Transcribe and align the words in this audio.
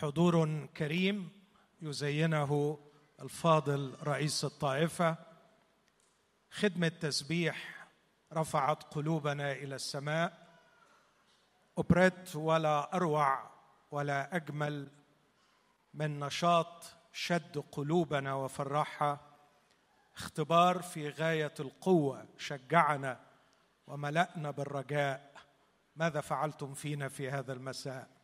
حضور 0.00 0.66
كريم 0.66 1.30
يزينه 1.82 2.78
الفاضل 3.22 3.96
رئيس 4.02 4.44
الطائفة. 4.44 5.16
خدمة 6.50 6.88
تسبيح 6.88 7.86
رفعت 8.32 8.82
قلوبنا 8.82 9.52
إلى 9.52 9.74
السماء. 9.74 10.48
أبرت 11.78 12.36
ولا 12.36 12.96
أروع 12.96 13.50
ولا 13.90 14.36
أجمل 14.36 14.88
من 15.94 16.20
نشاط 16.20 16.84
شد 17.12 17.64
قلوبنا 17.72 18.34
وفرحها 18.34 19.20
اختبار 20.16 20.82
في 20.82 21.08
غاية 21.08 21.54
القوة 21.60 22.26
شجعنا 22.36 23.20
وملأنا 23.86 24.50
بالرجاء. 24.50 25.34
ماذا 25.96 26.20
فعلتم 26.20 26.74
فينا 26.74 27.08
في 27.08 27.30
هذا 27.30 27.52
المساء؟ 27.52 28.17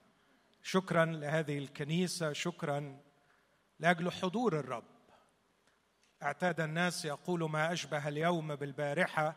شكرا 0.66 1.04
لهذه 1.04 1.58
الكنيسة 1.58 2.32
شكرا 2.32 3.00
لأجل 3.78 4.12
حضور 4.12 4.58
الرب. 4.58 4.84
اعتاد 6.22 6.60
الناس 6.60 7.04
يقول 7.04 7.50
ما 7.50 7.72
أشبه 7.72 8.08
اليوم 8.08 8.56
بالبارحة. 8.56 9.36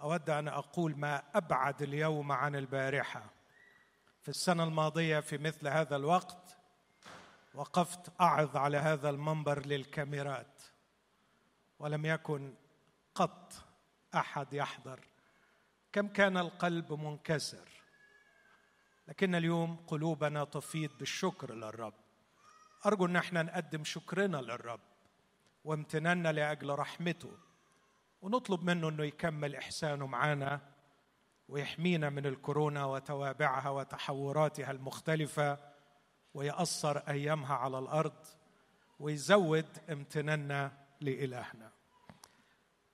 أود 0.00 0.30
أن 0.30 0.48
أقول 0.48 0.96
ما 0.96 1.22
أبعد 1.34 1.82
اليوم 1.82 2.32
عن 2.32 2.56
البارحة. 2.56 3.30
في 4.22 4.28
السنة 4.28 4.64
الماضية 4.64 5.20
في 5.20 5.38
مثل 5.38 5.68
هذا 5.68 5.96
الوقت 5.96 6.56
وقفت 7.54 8.20
أعظ 8.20 8.56
على 8.56 8.76
هذا 8.76 9.10
المنبر 9.10 9.66
للكاميرات. 9.66 10.62
ولم 11.78 12.06
يكن 12.06 12.54
قط 13.14 13.52
أحد 14.14 14.52
يحضر. 14.52 15.00
كم 15.92 16.08
كان 16.08 16.36
القلب 16.36 16.92
منكسر. 16.92 17.79
لكن 19.10 19.34
اليوم 19.34 19.76
قلوبنا 19.86 20.44
تفيض 20.44 20.90
بالشكر 20.98 21.54
للرب 21.54 21.94
أرجو 22.86 23.06
إن 23.06 23.16
إحنا 23.16 23.42
نقدم 23.42 23.84
شكرنا 23.84 24.36
للرب 24.36 24.80
وامتناننا 25.64 26.32
لأجل 26.32 26.70
رحمته 26.70 27.32
ونطلب 28.22 28.64
منه 28.64 28.88
إنه 28.88 29.04
يكمل 29.04 29.56
إحسانه 29.56 30.06
معانا 30.06 30.60
ويحمينا 31.48 32.10
من 32.10 32.26
الكورونا 32.26 32.84
وتوابعها 32.84 33.70
وتحوراتها 33.70 34.70
المختلفة 34.70 35.58
ويأثر 36.34 36.98
أيامها 36.98 37.54
على 37.54 37.78
الأرض 37.78 38.26
ويزود 39.00 39.78
امتناننا 39.90 40.72
لإلهنا. 41.00 41.72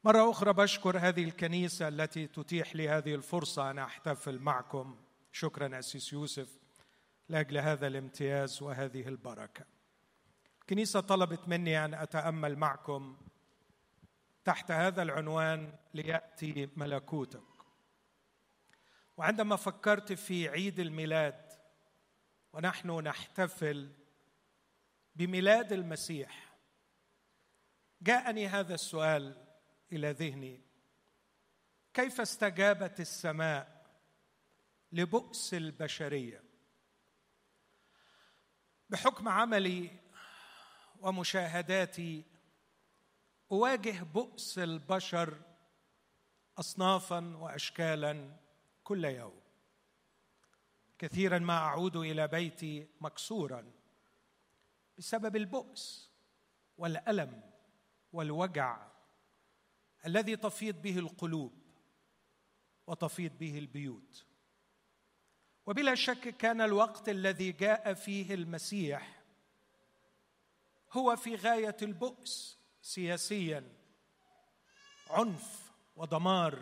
مرة 0.05 0.31
أخرى 0.31 0.53
بشكر 0.53 0.99
هذه 0.99 1.25
الكنيسة 1.25 1.89
التي 1.89 2.27
تتيح 2.27 2.77
لي 2.77 2.89
هذه 2.89 3.15
الفرصة 3.15 3.71
أن 3.71 3.79
أحتفل 3.79 4.39
معكم 4.39 4.97
شكرا 5.37 5.79
أسيس 5.79 6.13
يوسف 6.13 6.59
لأجل 7.29 7.59
هذا 7.59 7.87
الامتياز 7.87 8.63
وهذه 8.63 9.09
البركة. 9.09 9.65
الكنيسه 10.61 11.01
طلبت 11.01 11.49
مني 11.49 11.85
أن 11.85 11.95
أتأمل 11.95 12.57
معكم 12.57 13.17
تحت 14.45 14.71
هذا 14.71 15.03
العنوان 15.03 15.73
ليأتي 15.95 16.69
ملكوتك. 16.77 17.43
وعندما 19.17 19.57
فكرت 19.57 20.13
في 20.13 20.49
عيد 20.49 20.81
الميلاد 20.81 21.53
ونحن 22.53 22.91
نحتفل 22.91 23.93
بميلاد 25.15 25.73
المسيح 25.73 26.57
جاءني 28.03 28.47
هذا 28.47 28.75
السؤال 28.75 29.47
إلى 29.93 30.11
ذهني 30.11 30.61
كيف 31.95 32.21
استجابت 32.21 33.01
السماء 33.01 33.76
لبؤس 34.93 35.55
البشرية. 35.55 36.43
بحكم 38.89 39.29
عملي 39.29 39.91
ومشاهداتي 41.01 42.25
أواجه 43.53 44.03
بؤس 44.03 44.59
البشر 44.59 45.43
اصنافا 46.59 47.37
واشكالا 47.37 48.37
كل 48.85 49.05
يوم. 49.05 49.41
كثيرا 50.99 51.39
ما 51.39 51.59
أعود 51.59 51.97
إلى 51.97 52.29
بيتي 52.29 52.89
مكسورا 53.01 53.73
بسبب 54.99 55.37
البؤس 55.37 56.11
والألم 56.79 57.51
والوجع 58.13 58.87
الذي 60.07 60.37
تفيض 60.37 60.83
به 60.83 60.99
القلوب 60.99 61.53
وتفيض 62.87 63.39
به 63.39 63.59
البيوت. 63.59 64.27
وبلا 65.67 65.95
شك 65.95 66.37
كان 66.37 66.61
الوقت 66.61 67.09
الذي 67.09 67.53
جاء 67.53 67.95
فيه 67.95 68.35
المسيح 68.35 69.17
هو 70.93 71.17
في 71.17 71.35
غاية 71.35 71.77
البؤس 71.83 72.59
سياسيا. 72.83 73.73
عنف 75.11 75.73
ودمار 75.97 76.59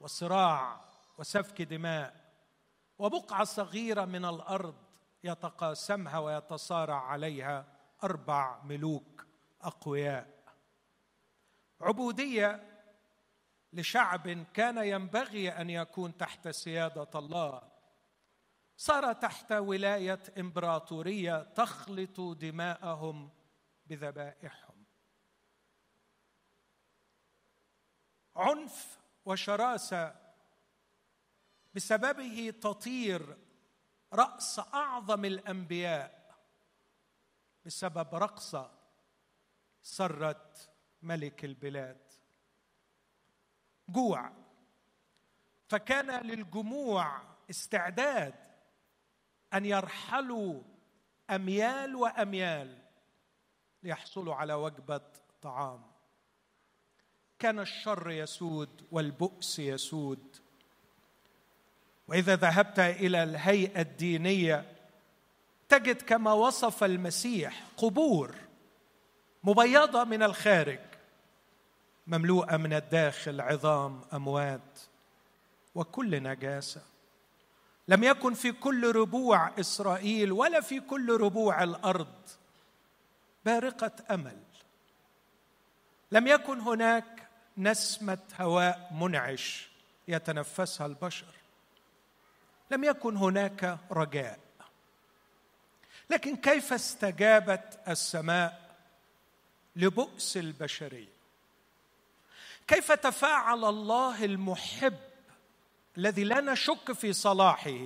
وصراع 0.00 0.80
وسفك 1.18 1.62
دماء. 1.62 2.28
وبقعة 2.98 3.44
صغيرة 3.44 4.04
من 4.04 4.24
الأرض 4.24 4.74
يتقاسمها 5.24 6.18
ويتصارع 6.18 7.02
عليها 7.02 7.66
أربع 8.04 8.62
ملوك 8.62 9.26
أقوياء. 9.62 10.38
عبودية 11.80 12.62
لشعب 13.72 14.44
كان 14.54 14.78
ينبغي 14.78 15.50
أن 15.50 15.70
يكون 15.70 16.16
تحت 16.16 16.48
سيادة 16.48 17.08
الله. 17.14 17.67
صار 18.80 19.12
تحت 19.12 19.52
ولاية 19.52 20.22
إمبراطورية 20.38 21.42
تخلط 21.42 22.20
دماءهم 22.20 23.30
بذبائحهم. 23.86 24.84
عنف 28.36 28.98
وشراسة 29.24 30.14
بسببه 31.74 32.54
تطير 32.60 33.36
رأس 34.12 34.58
أعظم 34.58 35.24
الأنبياء 35.24 36.38
بسبب 37.64 38.14
رقصه 38.14 38.70
سرت 39.82 40.70
ملك 41.02 41.44
البلاد. 41.44 42.12
جوع. 43.88 44.32
فكان 45.68 46.26
للجموع 46.26 47.22
استعداد 47.50 48.47
أن 49.54 49.64
يرحلوا 49.64 50.62
أميال 51.30 51.96
وأميال 51.96 52.78
ليحصلوا 53.82 54.34
على 54.34 54.54
وجبة 54.54 55.00
طعام. 55.42 55.82
كان 57.38 57.60
الشر 57.60 58.10
يسود 58.10 58.84
والبؤس 58.90 59.58
يسود. 59.58 60.36
وإذا 62.08 62.36
ذهبت 62.36 62.78
إلى 62.78 63.22
الهيئة 63.22 63.80
الدينية 63.80 64.72
تجد 65.68 66.02
كما 66.02 66.32
وصف 66.32 66.84
المسيح 66.84 67.62
قبور 67.76 68.34
مبيضة 69.44 70.04
من 70.04 70.22
الخارج 70.22 70.80
مملوءة 72.06 72.56
من 72.56 72.72
الداخل 72.72 73.40
عظام 73.40 74.00
أموات 74.12 74.78
وكل 75.74 76.22
نجاسة. 76.22 76.82
لم 77.88 78.04
يكن 78.04 78.34
في 78.34 78.52
كل 78.52 78.92
ربوع 78.92 79.60
إسرائيل 79.60 80.32
ولا 80.32 80.60
في 80.60 80.80
كل 80.80 81.16
ربوع 81.20 81.62
الأرض 81.62 82.14
بارقة 83.44 83.92
أمل. 84.10 84.38
لم 86.12 86.26
يكن 86.26 86.60
هناك 86.60 87.28
نسمة 87.58 88.18
هواء 88.40 88.90
منعش 88.92 89.68
يتنفسها 90.08 90.86
البشر. 90.86 91.26
لم 92.70 92.84
يكن 92.84 93.16
هناك 93.16 93.78
رجاء. 93.90 94.38
لكن 96.10 96.36
كيف 96.36 96.72
استجابت 96.72 97.80
السماء 97.88 98.76
لبؤس 99.76 100.36
البشرية؟ 100.36 101.18
كيف 102.66 102.92
تفاعل 102.92 103.64
الله 103.64 104.24
المحب 104.24 105.07
الذي 105.98 106.24
لا 106.24 106.40
نشك 106.40 106.92
في 106.92 107.12
صلاحه 107.12 107.78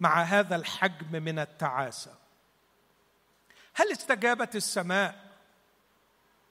مع 0.00 0.22
هذا 0.22 0.56
الحجم 0.56 1.22
من 1.22 1.38
التعاسة. 1.38 2.14
هل 3.74 3.92
استجابت 3.92 4.56
السماء 4.56 5.32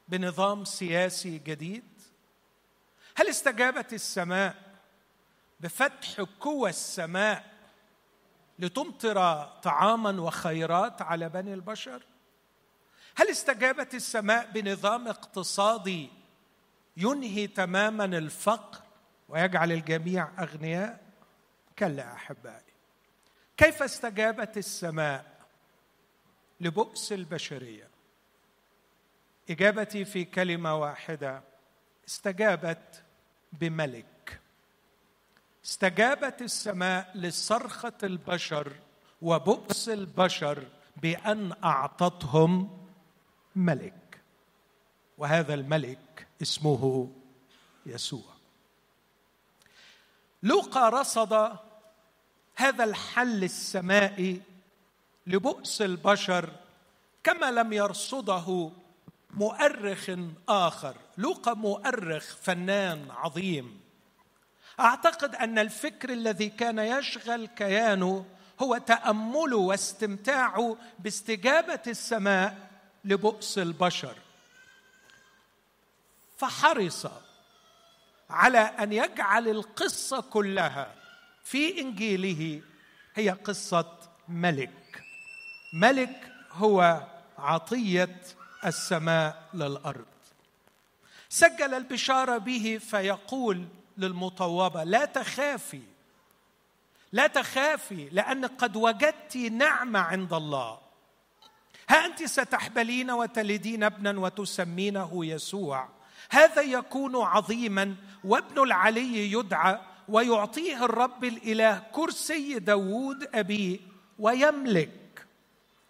بنظام 0.07 0.65
سياسي 0.65 1.37
جديد؟ 1.37 2.01
هل 3.15 3.27
استجابت 3.27 3.93
السماء 3.93 4.55
بفتح 5.59 6.21
قوى 6.39 6.69
السماء 6.69 7.51
لتمطر 8.59 9.43
طعاما 9.63 10.21
وخيرات 10.21 11.01
على 11.01 11.29
بني 11.29 11.53
البشر؟ 11.53 12.03
هل 13.15 13.29
استجابت 13.29 13.95
السماء 13.95 14.51
بنظام 14.51 15.07
اقتصادي 15.07 16.09
ينهي 16.97 17.47
تماما 17.47 18.05
الفقر 18.05 18.90
ويجعل 19.31 19.71
الجميع 19.71 20.43
أغنياء 20.43 20.99
كلا 21.79 22.13
أحبائي. 22.13 22.73
كيف 23.57 23.83
استجابت 23.83 24.57
السماء 24.57 25.45
لبؤس 26.61 27.11
البشرية؟ 27.13 27.87
إجابتي 29.49 30.05
في 30.05 30.25
كلمة 30.25 30.75
واحدة 30.75 31.41
استجابت 32.07 33.03
بملك. 33.53 34.39
استجابت 35.65 36.41
السماء 36.41 37.11
لصرخة 37.15 37.97
البشر 38.03 38.73
وبؤس 39.21 39.89
البشر 39.89 40.67
بأن 40.97 41.53
أعطتهم 41.63 42.87
ملك. 43.55 44.21
وهذا 45.17 45.53
الملك 45.53 46.27
اسمه 46.41 47.11
يسوع. 47.85 48.40
لوقا 50.43 50.89
رصد 50.89 51.57
هذا 52.55 52.83
الحل 52.83 53.43
السمائي 53.43 54.41
لبؤس 55.27 55.81
البشر 55.81 56.49
كما 57.23 57.51
لم 57.51 57.73
يرصده 57.73 58.71
مؤرخ 59.33 60.11
آخر. 60.49 60.95
لوقا 61.17 61.53
مؤرخ 61.53 62.35
فنان 62.35 63.11
عظيم. 63.11 63.81
أعتقد 64.79 65.35
أن 65.35 65.59
الفكر 65.59 66.09
الذي 66.09 66.49
كان 66.49 66.79
يشغل 66.79 67.45
كيانه 67.45 68.25
هو 68.59 68.77
تامله 68.77 69.57
واستمتاعه 69.57 70.77
باستجابة 70.99 71.81
السماء 71.87 72.69
لبؤس 73.05 73.57
البشر. 73.57 74.15
فحرص 76.37 77.07
على 78.31 78.59
أن 78.59 78.93
يجعل 78.93 79.47
القصة 79.47 80.21
كلها 80.21 80.95
في 81.43 81.81
إنجيله. 81.81 82.61
هي 83.15 83.29
قصة 83.29 83.97
ملك. 84.27 85.03
ملك 85.73 86.33
هو 86.51 87.07
عطية 87.37 88.21
السماء 88.65 89.43
للأرض. 89.53 90.05
سجل 91.29 91.73
البشاره 91.73 92.37
به 92.37 92.79
فيقول 92.89 93.67
للمطوبة 93.97 94.83
لا 94.83 95.05
تخافي 95.05 95.81
لا 97.11 97.27
تخافي 97.27 98.09
لأن 98.09 98.45
قد 98.45 98.75
وجدت 98.75 99.37
نعمة 99.37 99.99
عند 99.99 100.33
الله. 100.33 100.79
ها 101.89 102.05
أنت 102.05 102.23
ستحبلين 102.23 103.11
وتلدين 103.11 103.83
ابنا 103.83 104.19
وتسمينه 104.19 105.25
يسوع. 105.25 105.89
هذا 106.29 106.61
يكون 106.61 107.15
عظيما 107.15 107.95
وابن 108.23 108.63
العلي 108.63 109.31
يدعى 109.31 109.79
ويعطيه 110.07 110.85
الرب 110.85 111.23
الإله 111.23 111.83
كرسي 111.91 112.59
داوود 112.59 113.29
أبيه 113.33 113.79
ويملك 114.19 115.25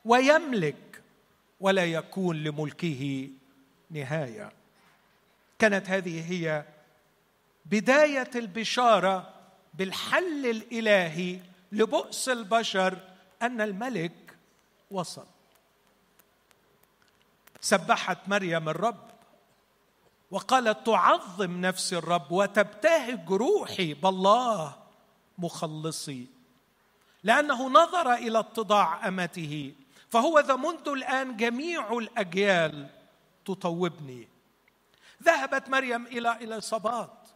ويملك 0.05 1.01
ولا 1.59 1.85
يكون 1.85 2.43
لملكه 2.43 3.29
نهاية. 3.89 4.51
كانت 5.59 5.89
هذه 5.89 6.31
هي 6.31 6.65
بداية 7.65 8.29
البشارة 8.35 9.33
بالحل 9.73 10.45
الإلهي 10.45 11.39
لبؤس 11.71 12.29
البشر 12.29 12.97
أن 13.41 13.61
الملك 13.61 14.37
وصل. 14.91 15.25
سبحت 17.61 18.17
مريم 18.27 18.69
الرب. 18.69 19.10
وقالت 20.31 20.85
تعظم 20.85 21.61
نفسي 21.61 21.97
الرب 21.97 22.31
وتبتهج 22.31 23.31
روحي 23.31 23.93
بالله 23.93 24.75
مخلصي. 25.37 26.27
لأنه 27.23 27.69
نظر 27.69 28.13
إلى 28.13 28.39
اتضاع 28.39 29.07
أمته 29.07 29.73
فهو 30.09 30.39
ذا 30.39 30.55
منذ 30.55 30.87
الآن 30.87 31.37
جميع 31.37 31.97
الأجيال 31.97 32.89
تطوبني. 33.45 34.27
ذهبت 35.23 35.69
مريم 35.69 36.05
إلى 36.05 36.37
اليصابات 36.41 37.29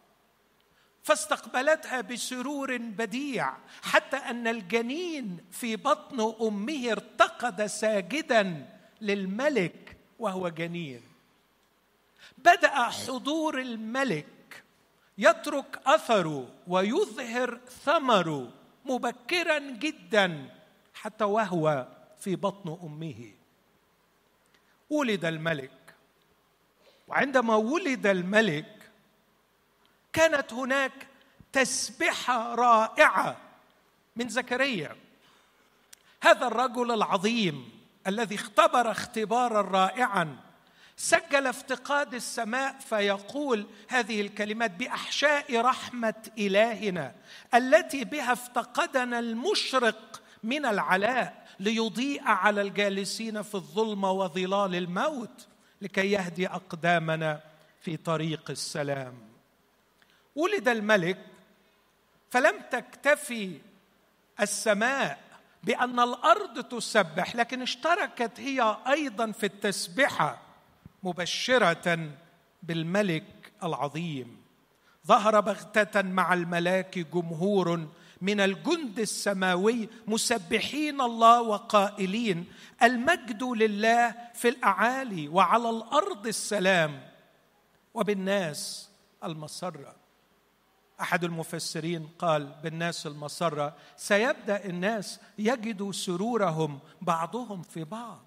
فاستقبلتها 1.04 2.02
بسرور 2.02 2.78
بديع 2.78 3.54
حتى 3.82 4.18
أن 4.18 4.48
الجنين 4.48 5.38
في 5.52 5.76
بطن 5.76 6.36
أمه 6.42 6.92
ارتقد 6.92 7.66
ساجدا 7.66 8.70
للملك 9.02 9.98
وهو 10.20 10.50
جنين. 10.50 11.15
بدأ 12.46 12.90
حضور 12.90 13.60
الملك 13.60 14.64
يترك 15.18 15.80
أثره 15.86 16.50
ويظهر 16.68 17.60
ثمره 17.86 18.52
مبكرا 18.86 19.60
جدا 19.60 20.50
حتى 20.94 21.24
وهو 21.24 21.88
في 22.20 22.36
بطن 22.36 22.78
أمه. 22.84 23.32
ولد 24.90 25.26
الملك. 25.26 25.72
وعندما 27.08 27.56
ولد 27.56 28.08
الملك 28.08 28.92
كانت 30.14 30.54
هناك 30.54 31.08
تسبحة 31.54 32.56
رائعة 32.56 33.38
من 34.16 34.30
زكريا. 34.30 34.96
هذا 36.24 36.48
الرجل 36.48 36.92
العظيم 36.92 37.72
الذي 38.08 38.36
اختبر 38.36 38.92
اختبارا 38.92 39.62
رائعا 39.62 40.45
سجل 40.98 41.48
افتقاد 41.48 42.14
السماء 42.14 42.80
فيقول 42.80 43.66
هذه 43.88 44.22
الكلمات 44.22 44.72
بأحشاء 44.72 45.62
رحمة 45.62 46.32
إلهنا 46.38 47.16
التي 47.54 48.04
بها 48.04 48.34
افتقدنا 48.34 49.20
المشرق 49.20 50.22
من 50.44 50.66
العلاء 50.66 51.48
ليضيء 51.60 52.22
على 52.24 52.62
الجالسين 52.62 53.42
في 53.42 53.56
الظلمه 53.56 54.12
وظلال 54.12 54.76
الموت 54.76 55.48
لكي 55.82 56.12
يهدي 56.12 56.48
أقدامنا 56.48 57.42
في 57.82 57.98
طريق 57.98 58.52
السلام. 58.52 59.14
ولد 60.36 60.68
الملك 60.68 61.18
فلم 62.30 62.62
تكتفي 62.72 63.60
السماء 64.42 65.20
بأن 65.64 66.00
الأرض 66.00 66.64
تسبح 66.64 67.36
لكن 67.36 67.62
اشتركت 67.62 68.40
هي 68.40 68.78
أيضا 68.88 69.32
في 69.32 69.46
التسبحة. 69.46 70.45
مبشرة 71.06 72.10
بالملك 72.64 73.52
العظيم. 73.64 74.38
ظهر 75.08 75.40
بغتة 75.40 76.02
مع 76.02 76.34
الملاك 76.34 77.00
جمهور 77.00 77.88
من 78.22 78.40
الجند 78.40 79.00
السماوي 79.00 79.90
مسبحين 80.08 81.02
الله 81.02 81.42
وقائلين 81.42 82.46
المجد 82.84 83.44
لله 83.44 84.16
في 84.34 84.50
الأعالي 84.50 85.28
وعلى 85.28 85.70
الأرض 85.70 86.28
السلام. 86.28 87.10
وبالناس 87.94 88.90
المسرة. 89.24 89.96
أحد 91.02 91.24
المفسرين 91.24 92.10
قال 92.20 92.56
بالناس 92.64 93.08
المسرة 93.08 93.76
سيبدأ 93.98 94.66
الناس 94.66 95.20
يجدوا 95.38 95.92
سرورهم 95.92 96.80
بعضهم 97.02 97.62
في 97.62 97.84
بعض. 97.84 98.25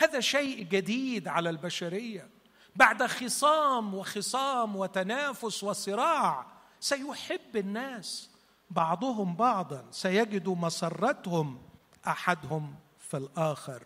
هذا 0.00 0.20
شيء 0.20 0.62
جديد 0.62 1.28
على 1.28 1.50
البشرية. 1.50 2.28
بعد 2.76 3.06
خصام 3.06 3.94
وخصام 3.94 4.76
وتنافس 4.76 5.64
وصراع 5.64 6.46
سيحب 6.80 7.56
الناس 7.56 8.30
بعضهم 8.70 9.36
بعضا 9.36 9.84
سيجد 9.90 10.48
مسرتهم 10.48 11.62
أحدهم 12.06 12.74
في 12.98 13.16
الآخر. 13.16 13.82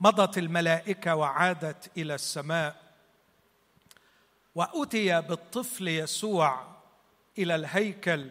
مضت 0.00 0.38
الملائكة 0.38 1.14
وعادت 1.14 1.90
إلى 1.96 2.14
السماء 2.14 2.76
وأتي 4.54 5.20
بالطفل 5.20 5.88
يسوع 5.88 6.66
إلى 7.38 7.54
الهيكل 7.54 8.30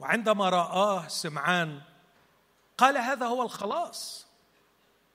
وعندما 0.00 0.48
رآه 0.48 1.08
سمعان 1.08 1.80
قال 2.78 2.98
هذا 2.98 3.26
هو 3.26 3.42
الخلاص. 3.42 4.23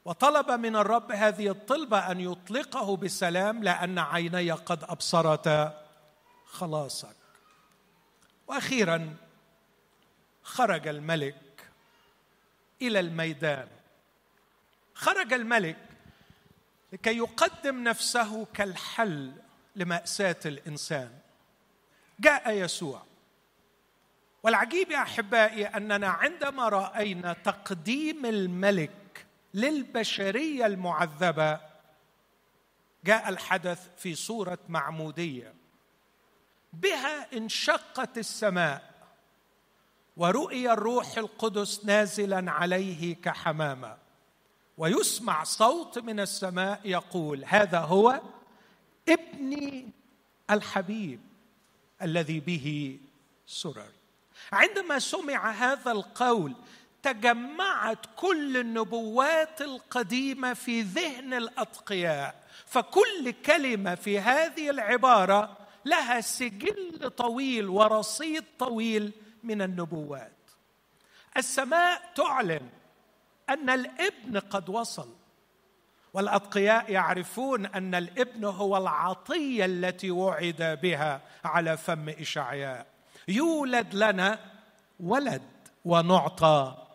وطلب 0.09 0.51
من 0.51 0.75
الرب 0.75 1.11
هذه 1.11 1.49
الطلبة 1.49 2.11
أن 2.11 2.19
يطلقه 2.19 2.97
بسلام 2.97 3.63
لأن 3.63 3.99
عيني 3.99 4.51
قد 4.51 4.83
ابصرتا 4.83 5.85
خلاصك 6.45 7.15
وأخيرا 8.47 9.15
خرج 10.43 10.87
الملك 10.87 11.69
إلى 12.81 12.99
الميدان. 12.99 13.67
خرج 14.93 15.33
الملك 15.33 15.77
لكي 16.93 17.17
يقدم 17.17 17.83
نفسه 17.83 18.45
كالحل 18.53 19.33
لمأساة 19.75 20.39
الإنسان. 20.45 21.11
جاء 22.19 22.51
يسوع. 22.51 23.03
والعجيب 24.43 24.91
يا 24.91 25.01
أحبائي 25.01 25.65
أننا 25.65 26.07
عندما 26.07 26.69
رأينا 26.69 27.33
تقديم 27.33 28.25
الملك 28.25 28.98
للبشرية 29.53 30.65
المعذبة. 30.65 31.59
جاء 33.05 33.29
الحدث 33.29 33.89
في 33.97 34.15
صورة 34.15 34.59
معمودية. 34.69 35.53
بها 36.73 37.37
انشقت 37.37 38.17
السماء 38.17 38.93
ورؤي 40.17 40.71
الروح 40.71 41.17
القدس 41.17 41.85
نازلا 41.85 42.51
عليه 42.51 43.15
كحمامة. 43.15 43.97
ويسمع 44.77 45.43
صوت 45.43 45.99
من 45.99 46.19
السماء 46.19 46.81
يقول 46.85 47.45
هذا 47.45 47.79
هو 47.79 48.21
ابني 49.09 49.89
الحبيب 50.51 51.21
الذي 52.01 52.39
به 52.39 52.99
سرر. 53.47 53.91
عندما 54.51 54.99
سمع 54.99 55.51
هذا 55.51 55.91
القول 55.91 56.55
تجمعت 57.03 58.05
كل 58.15 58.57
النبوات 58.57 59.61
القديمة 59.61 60.53
في 60.53 60.81
ذهن 60.81 61.33
الأتقياء 61.33 62.35
فكل 62.65 63.31
كلمة 63.45 63.95
في 63.95 64.19
هذه 64.19 64.69
العبارة 64.69 65.57
لها 65.85 66.21
سجل 66.21 67.09
طويل 67.17 67.67
ورصيد 67.69 68.43
طويل 68.59 69.11
من 69.43 69.61
النبوات. 69.61 70.31
السماء 71.37 72.01
تعلن 72.15 72.69
أن 73.49 73.69
الإبن 73.69 74.39
قد 74.39 74.69
وصل 74.69 75.09
والأتقياء 76.13 76.91
يعرفون 76.91 77.65
أن 77.65 77.95
الإبن 77.95 78.45
هو 78.45 78.77
العطية 78.77 79.65
التي 79.65 80.11
وعد 80.11 80.79
بها 80.81 81.21
على 81.45 81.77
فم 81.77 82.09
إشعياء. 82.09 82.85
يولد 83.27 83.95
لنا 83.95 84.39
ولد 84.99 85.41
ونعطى. 85.85 86.88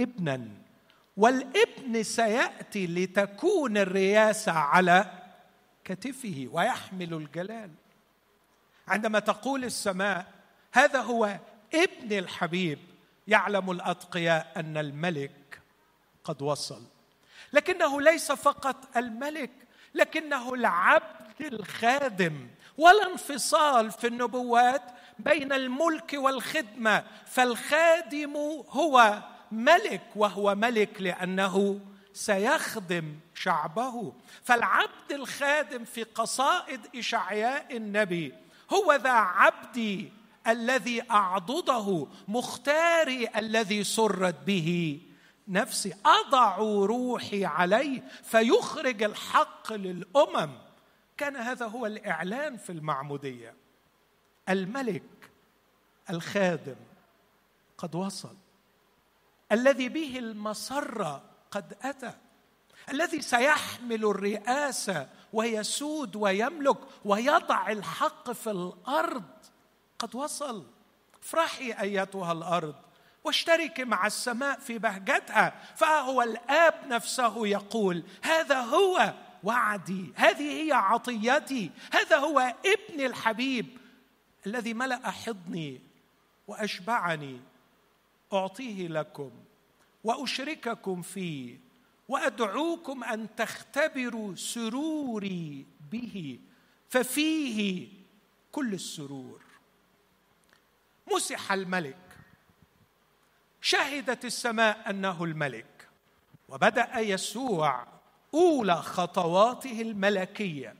ابنا. 0.00 0.48
والابن 1.16 2.02
سيأتي 2.02 2.86
لتكون 2.86 3.76
الرياسه 3.76 4.52
على 4.52 5.12
كتفه 5.84 6.48
ويحمل 6.52 7.14
الجلال. 7.14 7.70
عندما 8.88 9.18
تقول 9.18 9.64
السماء 9.64 10.26
هذا 10.72 11.00
هو 11.00 11.38
ابن 11.74 12.18
الحبيب. 12.18 12.78
يعلم 13.28 13.70
الأتقياء 13.70 14.52
أن 14.56 14.76
الملك 14.76 15.60
قد 16.24 16.42
وصل. 16.42 16.82
لكنه 17.52 18.00
ليس 18.00 18.32
فقط 18.32 18.96
الملك 18.96 19.50
لكنه 19.94 20.54
العبد 20.54 21.40
الخادم. 21.40 22.48
ولا 22.78 23.12
انفصال 23.12 23.90
في 23.90 24.06
النبوات 24.06 24.82
بين 25.18 25.52
الملك 25.52 26.12
والخدمة 26.14 27.04
فالخادم 27.26 28.36
هو 28.68 29.22
ملك 29.52 30.02
وهو 30.16 30.54
ملك 30.54 31.00
لأنه 31.00 31.80
سيخدم 32.12 33.14
شعبه. 33.34 34.12
فالعبد 34.42 35.12
الخادم 35.12 35.84
في 35.84 36.02
قصائد 36.02 36.80
إشعياء 36.96 37.76
النبي 37.76 38.34
هو 38.72 38.94
ذا 38.94 39.10
عبدي 39.10 40.12
الذي 40.46 41.10
أعضده 41.10 42.06
مختاري 42.28 43.28
الذي 43.36 43.84
سرت 43.84 44.36
به 44.46 45.00
نفسي. 45.48 45.94
أضع 46.06 46.56
روحي 46.86 47.44
عليه 47.44 48.08
فيخرج 48.22 49.02
الحق 49.02 49.72
للأمم. 49.72 50.50
كان 51.16 51.36
هذا 51.36 51.66
هو 51.66 51.86
الإعلان 51.86 52.56
في 52.56 52.72
المعمودية. 52.72 53.54
الملك 54.48 55.30
الخادم 56.10 56.76
قد 57.78 57.94
وصل. 57.94 58.36
الذي 59.52 59.88
به 59.88 60.18
المسره 60.18 61.22
قد 61.50 61.76
أتى 61.82 62.14
الذي 62.90 63.22
سيحمل 63.22 64.04
الرئاسه 64.04 65.08
ويسود 65.32 66.16
ويملك 66.16 66.78
ويضع 67.04 67.70
الحق 67.70 68.30
في 68.32 68.50
الأرض 68.50 69.30
قد 69.98 70.14
وصل. 70.14 70.66
افرحي 71.22 71.72
أيتها 71.72 72.32
الأرض 72.32 72.74
واشتركي 73.24 73.84
مع 73.84 74.06
السماء 74.06 74.58
في 74.58 74.78
بهجتها 74.78 75.54
فهو 75.76 76.22
الآب 76.22 76.74
نفسه 76.86 77.46
يقول 77.46 78.02
هذا 78.22 78.60
هو 78.60 79.14
وعدي 79.42 80.12
هذه 80.16 80.62
هي 80.62 80.72
عطيتي 80.72 81.70
هذا 81.92 82.16
هو 82.16 82.54
ابن 82.66 83.00
الحبيب 83.00 83.78
الذي 84.46 84.74
ملأ 84.74 85.10
حضني 85.10 85.80
وأشبعني 86.46 87.40
أعطيه 88.32 88.88
لكم 88.88 89.30
وأشرككم 90.04 91.02
فيه 91.02 91.58
وأدعوكم 92.08 93.04
أن 93.04 93.34
تختبروا 93.36 94.34
سروري 94.34 95.66
به 95.92 96.38
ففيه 96.88 97.88
كل 98.52 98.74
السرور. 98.74 99.40
مسح 101.12 101.52
الملك. 101.52 101.96
شهدت 103.60 104.24
السماء 104.24 104.90
أنه 104.90 105.24
الملك 105.24 105.88
وبدأ 106.48 106.98
يسوع 106.98 107.86
أولى 108.34 108.76
خطواته 108.76 109.82
الملكية. 109.82 110.74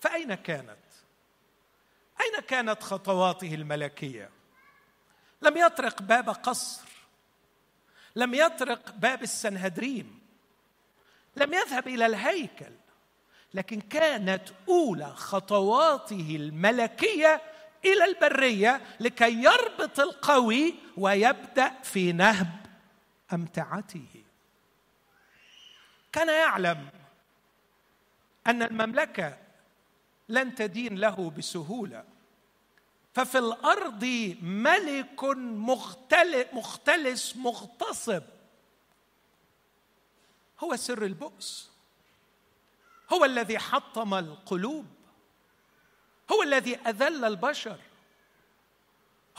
فأين 0.00 0.34
كانت؟ 0.34 0.78
أين 2.20 2.40
كانت 2.40 2.82
خطواته 2.82 3.54
الملكية؟ 3.54 4.30
لم 5.42 5.56
يطرق 5.56 6.02
باب 6.02 6.28
قصر 6.28 6.82
لم 8.16 8.34
يطرق 8.34 8.90
باب 8.90 9.22
السنهدريم 9.22 10.20
لم 11.36 11.54
يذهب 11.54 11.88
إلى 11.88 12.06
الهيكل 12.06 12.72
لكن 13.54 13.80
كانت 13.80 14.42
أولى 14.68 15.14
خطواته 15.14 16.36
الملكية 16.36 17.42
إلى 17.84 18.04
البرية 18.04 18.80
لكي 19.00 19.42
يربط 19.42 20.00
القوي 20.00 20.74
ويبدأ 20.96 21.72
في 21.82 22.12
نهب 22.12 22.66
أمتعته. 23.32 24.06
كان 26.12 26.28
يعلم 26.28 26.88
أن 28.46 28.62
المملكة 28.62 29.38
لن 30.28 30.54
تدين 30.54 30.98
له 30.98 31.30
بسهولة. 31.30 32.04
ففي 33.14 33.38
الأرض 33.38 34.04
ملك 34.42 35.24
مختلس 36.52 37.36
مغتصب. 37.36 38.22
هو 40.60 40.76
سر 40.76 41.04
البؤس. 41.04 41.70
هو 43.12 43.24
الذي 43.24 43.58
حطم 43.58 44.14
القلوب. 44.14 44.86
هو 46.32 46.42
الذي 46.42 46.76
أذل 46.76 47.24
البشر. 47.24 47.80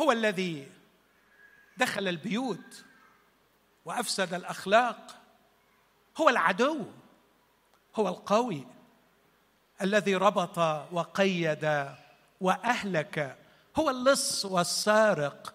هو 0.01 0.11
الذي 0.11 0.71
دخل 1.77 2.07
البيوت 2.07 2.85
وأفسد 3.85 4.33
الأخلاق. 4.33 5.21
هو 6.17 6.29
العدو. 6.29 6.85
هو 7.95 8.07
القوي. 8.07 8.67
الذي 9.81 10.15
ربط 10.15 10.57
وقيد 10.91 11.95
وأهلك. 12.41 13.40
هو 13.75 13.89
اللص 13.89 14.45
والسارق 14.45 15.53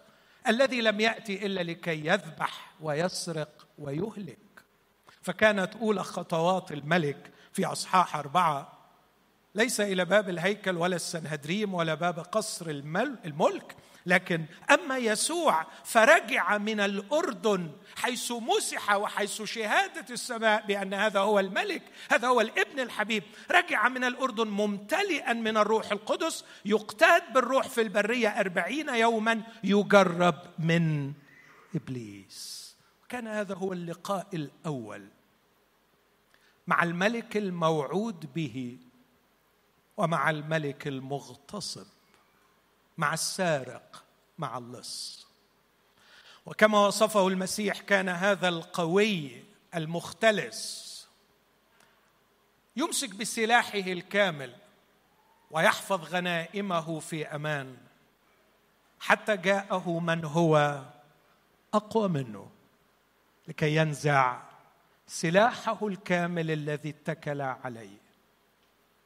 الذي 0.49 0.80
لم 0.80 1.00
يأتي 1.00 1.46
إلا 1.46 1.61
لكي 1.61 2.06
يذبح 2.06 2.70
ويسرق 2.80 3.66
ويهلك. 3.78 4.38
فكانت 5.23 5.76
أولى 5.76 6.04
خطوات 6.04 6.73
الملك 6.73 7.30
في 7.52 7.66
أصحاح 7.66 8.16
أربعة. 8.16 8.73
ليس 9.54 9.80
إلى 9.80 10.04
باب 10.04 10.28
الهيكل 10.28 10.76
ولا 10.76 10.96
السنهدريم 10.96 11.75
ولا 11.75 11.94
باب 11.94 12.18
قصر 12.18 12.70
الملك 12.70 13.76
لكن 14.06 14.44
أما 14.70 14.98
يسوع 14.98 15.66
فرجع 15.84 16.58
من 16.58 16.80
الأردن 16.80 17.70
حيث 17.96 18.32
مسح 18.32 18.94
وحيث 18.94 19.42
شهادة 19.42 20.14
السماء 20.14 20.66
بأن 20.66 20.94
هذا 20.94 21.20
هو 21.20 21.40
الملك 21.40 21.82
هذا 22.10 22.28
هو 22.28 22.40
الابن 22.40 22.80
الحبيب 22.80 23.22
رجع 23.50 23.88
من 23.88 24.04
الأردن 24.04 24.48
ممتلئا 24.48 25.32
من 25.32 25.56
الروح 25.56 25.92
القدس 25.92 26.44
يقتاد 26.64 27.32
بالروح 27.32 27.68
في 27.68 27.80
البرية 27.80 28.28
أربعين 28.28 28.88
يوما 28.88 29.42
يجرب 29.64 30.34
من 30.58 31.12
إبليس. 31.75 32.56
كان 33.08 33.26
هذا 33.26 33.54
هو 33.54 33.72
اللقاء 33.72 34.26
الأول 34.34 35.08
مع 36.66 36.82
الملك 36.82 37.36
الموعود 37.36 38.34
به 38.34 38.78
ومع 39.96 40.30
الملك 40.30 40.86
المغتصب. 40.86 41.86
مع 42.99 43.15
السارق 43.15 44.05
مع 44.38 44.59
اللص. 44.59 45.26
وكما 46.47 46.87
وصفه 46.87 47.29
المسيح 47.29 47.81
كان 47.81 48.09
هذا 48.09 48.49
القوي 48.49 49.45
المختلس 49.75 50.87
يمسك 52.76 53.15
بسلاحه 53.15 53.79
الكامل 53.79 54.55
ويحفظ 55.50 56.15
غنائمه 56.15 57.00
في 57.00 57.26
أمان 57.26 57.76
حتى 59.00 59.37
جاءه 59.37 59.99
من 59.99 60.25
هو 60.25 60.83
أقوى 61.75 62.09
منه 62.09 62.50
لكي 63.49 63.76
ينزع 63.76 64.43
سلاحه 65.07 65.87
الكامل 65.87 66.50
الذي 66.50 66.88
اتكل 66.91 67.41
عليه 67.41 67.99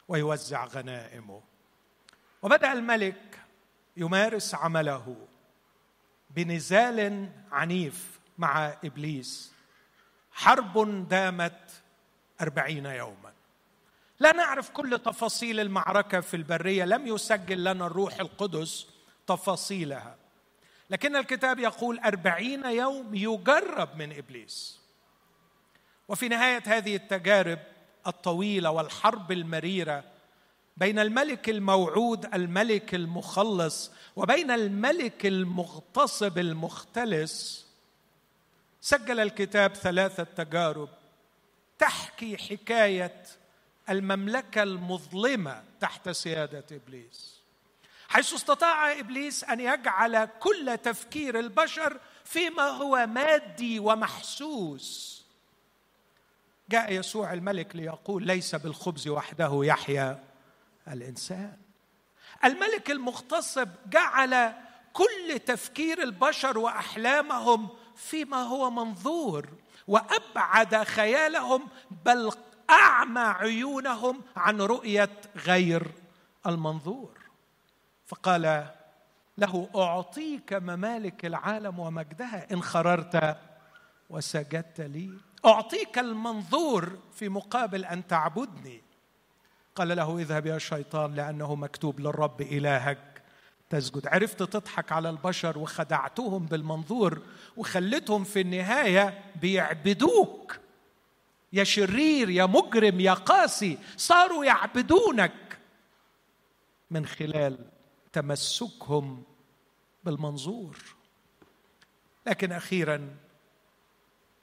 ويوزع 0.08 0.64
غنائمه. 0.64 1.42
وبدأ 2.42 2.72
الملك 2.72 3.39
يمارس 3.96 4.54
عمله 4.54 5.16
بنزال 6.30 7.28
عنيف 7.52 8.20
مع 8.38 8.74
إبليس. 8.84 9.52
حرب 10.32 11.08
دامت 11.08 11.82
أربعين 12.40 12.86
يوما. 12.86 13.32
لا 14.20 14.32
نعرف 14.32 14.70
كل 14.70 14.98
تفاصيل 14.98 15.60
المعركة 15.60 16.20
في 16.20 16.34
البرية. 16.36 16.84
لم 16.84 17.06
يسجل 17.06 17.64
لنا 17.64 17.86
الروح 17.86 18.20
القدس 18.20 18.86
تفاصيلها. 19.26 20.16
لكن 20.90 21.16
الكتاب 21.16 21.58
يقول 21.58 21.98
أربعين 21.98 22.64
يوم 22.64 23.14
يجرب 23.14 23.96
من 23.96 24.16
إبليس. 24.16 24.80
وفي 26.08 26.28
نهاية 26.28 26.62
هذه 26.66 26.96
التجارب 26.96 27.58
الطويلة 28.06 28.70
والحرب 28.70 29.32
المريرة 29.32 30.04
بين 30.80 30.98
الملك 30.98 31.48
الموعود 31.48 32.34
الملك 32.34 32.94
المخلص 32.94 33.90
وبين 34.16 34.50
الملك 34.50 35.26
المغتصب 35.26 36.38
المختلس 36.38 37.66
سجل 38.80 39.20
الكتاب 39.20 39.74
ثلاثة 39.74 40.22
تجارب. 40.22 40.88
تحكي 41.78 42.36
حكاية 42.36 43.22
المملكة 43.90 44.62
المظلمة 44.62 45.62
تحت 45.80 46.08
سيادة 46.08 46.64
إبليس. 46.72 47.40
حيث 48.08 48.34
استطاع 48.34 48.98
إبليس 49.00 49.44
أن 49.44 49.60
يجعل 49.60 50.28
كل 50.40 50.78
تفكير 50.82 51.38
البشر 51.38 52.00
فيما 52.24 52.68
هو 52.68 53.06
مادي 53.06 53.78
ومحسوس. 53.78 55.20
جاء 56.70 56.92
يسوع 56.92 57.32
الملك 57.32 57.76
ليقول 57.76 58.26
ليس 58.26 58.54
بالخبز 58.54 59.08
وحده 59.08 59.60
يحيا. 59.64 60.29
الإنسان. 60.88 61.56
الملك 62.44 62.90
المغتصب 62.90 63.68
جعل 63.86 64.52
كل 64.92 65.38
تفكير 65.46 66.02
البشر 66.02 66.58
وأحلامهم 66.58 67.68
فيما 67.96 68.42
هو 68.42 68.70
منظور 68.70 69.48
وأبعد 69.88 70.82
خيالهم 70.82 71.68
بل 72.04 72.32
أعمى 72.70 73.20
عيونهم 73.20 74.22
عن 74.36 74.60
رؤية 74.60 75.20
غير 75.36 75.86
المنظور. 76.46 77.18
فقال 78.06 78.70
له 79.38 79.68
أعطيك 79.76 80.52
ممالك 80.52 81.24
العالم 81.24 81.78
ومجدها 81.78 82.52
إن 82.52 82.62
خررت 82.62 83.36
وسجدت 84.10 84.80
لي. 84.80 85.10
أعطيك 85.46 85.98
المنظور 85.98 86.98
في 87.14 87.28
مقابل 87.28 87.84
أن 87.84 88.06
تعبدني. 88.06 88.82
قال 89.74 89.96
له 89.96 90.18
اذهب 90.18 90.46
يا 90.46 90.58
شيطان 90.58 91.14
لأنه 91.14 91.54
مكتوب 91.54 92.00
للرب 92.00 92.40
إلهك. 92.40 93.22
تسجد. 93.70 94.06
عرفت 94.06 94.42
تضحك 94.42 94.92
على 94.92 95.10
البشر 95.10 95.58
وخدعتهم 95.58 96.46
بالمنظور 96.46 97.22
وخلتهم 97.56 98.24
في 98.24 98.40
النهاية 98.40 99.24
بيعبدوك. 99.40 100.58
يا 101.52 101.64
شرير 101.64 102.30
يا 102.30 102.46
مجرم 102.46 103.00
يا 103.00 103.12
قاسي 103.12 103.78
صاروا 103.96 104.44
يعبدونك. 104.44 105.58
من 106.90 107.06
خلال 107.06 107.58
تمسكهم 108.12 109.22
بالمنظور. 110.04 110.76
لكن 112.26 112.52
أخيرا 112.52 113.16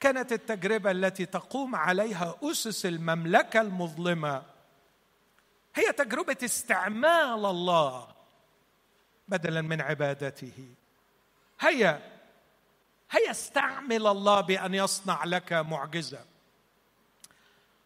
كانت 0.00 0.32
التجربة 0.32 0.90
التي 0.90 1.26
تقوم 1.26 1.76
عليها 1.76 2.36
أسس 2.42 2.86
المملكة 2.86 3.60
المظلمة 3.60 4.42
هي 5.78 5.92
تجربة 5.92 6.36
استعمال 6.44 7.46
الله 7.46 8.08
بدلا 9.28 9.60
من 9.60 9.80
عبادته. 9.80 10.74
هيا 11.60 12.20
هيا 13.10 13.30
استعمل 13.30 14.06
الله 14.06 14.40
بأن 14.40 14.74
يصنع 14.74 15.24
لك 15.24 15.52
معجزة. 15.52 16.24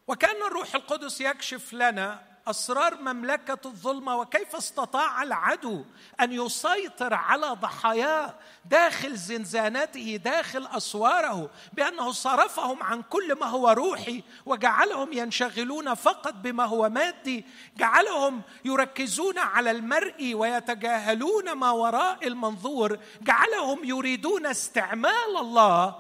وكأن 0.07 0.43
الروح 0.47 0.75
القدس 0.75 1.21
يكشف 1.21 1.73
لنا 1.73 2.32
أسرار 2.47 3.01
مملكة 3.01 3.69
الظلمة 3.69 4.17
وكيف 4.17 4.57
استطاع 4.57 5.23
العدو 5.23 5.85
أن 6.21 6.33
يسيطر 6.33 7.15
على 7.15 7.47
ضحاياه 7.47 8.35
داخل 8.65 9.17
زنزانته 9.17 10.17
داخل 10.17 10.67
أسواره 10.67 11.51
بأنه 11.73 12.13
صرفهم 12.13 12.83
عن 12.83 13.03
كل 13.03 13.39
ما 13.39 13.47
هو 13.47 13.71
روحي 13.71 14.23
وجعلهم 14.47 15.13
ينشغلون 15.13 15.95
فقط 15.95 16.35
بما 16.35 16.65
هو 16.65 16.89
مادي 16.89 17.45
جعلهم 17.77 18.43
يركزون 18.65 19.39
على 19.39 19.71
المرئي 19.71 20.35
ويتجاهلون 20.35 21.53
ما 21.53 21.71
وراء 21.71 22.27
المنظور 22.27 22.99
جعلهم 23.21 23.85
يريدون 23.85 24.47
استعمال 24.47 25.37
الله 25.41 25.95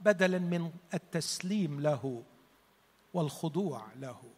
بدلا 0.00 0.38
من 0.38 0.70
التسليم 0.94 1.80
له 1.80 2.22
والخضوع 3.14 3.86
له. 4.00 4.35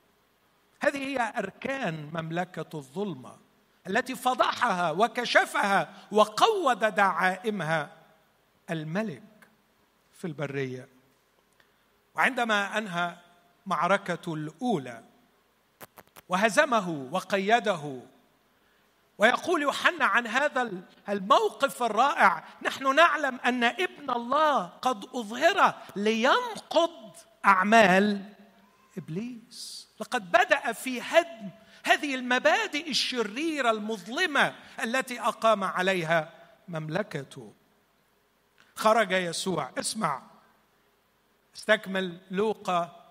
هذه 0.80 0.98
هي 0.98 1.32
أركان 1.38 2.10
مملكة 2.14 2.78
الظلمه 2.78 3.36
التي 3.86 4.14
فضحها 4.14 4.90
وكشفها 4.90 5.94
وقود 6.12 6.78
دعائمها 6.78 7.92
الملك 8.70 9.22
في 10.12 10.26
البرية. 10.26 10.88
وعندما 12.14 12.78
أنهى 12.78 13.16
معركته 13.66 14.34
الأولى 14.34 15.04
وهزمه 16.28 17.08
وقيده 17.12 18.00
ويقول 19.18 19.62
يوحنا 19.62 20.04
عن 20.04 20.26
هذا 20.26 20.82
الموقف 21.08 21.82
الرائع 21.82 22.44
نحن 22.62 22.94
نعلم 22.94 23.40
أن 23.44 23.64
ابن 23.64 24.10
الله 24.10 24.66
قد 24.66 25.04
أظهر 25.04 25.74
لينقض 25.96 27.16
أعمال 27.44 28.34
إبليس. 28.98 29.87
لقد 30.00 30.32
بدأ 30.32 30.72
في 30.72 31.00
هدم 31.00 31.50
هذه 31.84 32.14
المبادئ 32.14 32.90
الشريرة 32.90 33.70
المظلمة 33.70 34.54
التي 34.84 35.20
أقام 35.20 35.64
عليها 35.64 36.30
مملكته 36.68 37.52
خرج 38.74 39.12
يسوع 39.12 39.70
اسمع. 39.78 40.22
استكمل 41.56 42.18
لوقا 42.30 43.04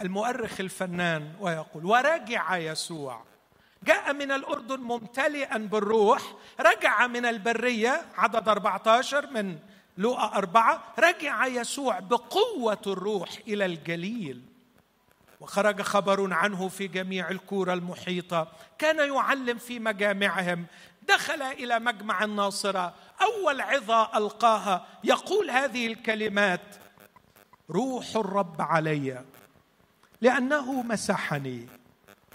المؤرخ 0.00 0.60
الفنان 0.60 1.34
ويقول 1.40 1.84
ورجع 1.84 2.56
يسوع. 2.56 3.24
جاء 3.82 4.12
من 4.12 4.32
الأردن 4.32 4.80
ممتلئا 4.80 5.58
بالروح 5.58 6.34
رجع 6.60 7.06
من 7.06 7.26
البرية 7.26 8.02
عدد 8.14 8.48
14 8.48 9.26
من 9.30 9.58
لوقا 9.98 10.36
أربعة 10.38 10.94
رجع 10.98 11.46
يسوع 11.46 11.98
بقوة 11.98 12.82
الروح 12.86 13.30
إلى 13.48 13.64
الجليل. 13.64 14.53
وخرج 15.40 15.82
خبر 15.82 16.32
عنه 16.32 16.68
في 16.68 16.86
جميع 16.86 17.30
الكورة 17.30 17.72
المحيطة. 17.72 18.52
كان 18.78 19.14
يعلم 19.14 19.58
في 19.58 19.78
مجامعهم. 19.78 20.66
دخل 21.08 21.42
إلى 21.42 21.78
مجمع 21.78 22.24
الناصرة. 22.24 22.94
أول 23.22 23.60
عظة 23.60 24.18
ألقاها. 24.18 24.86
يقول 25.04 25.50
هذه 25.50 25.86
الكلمات 25.86 26.76
روح 27.70 28.16
الرب 28.16 28.60
علي 28.60 29.24
لأنه 30.20 30.82
مسحني 30.82 31.68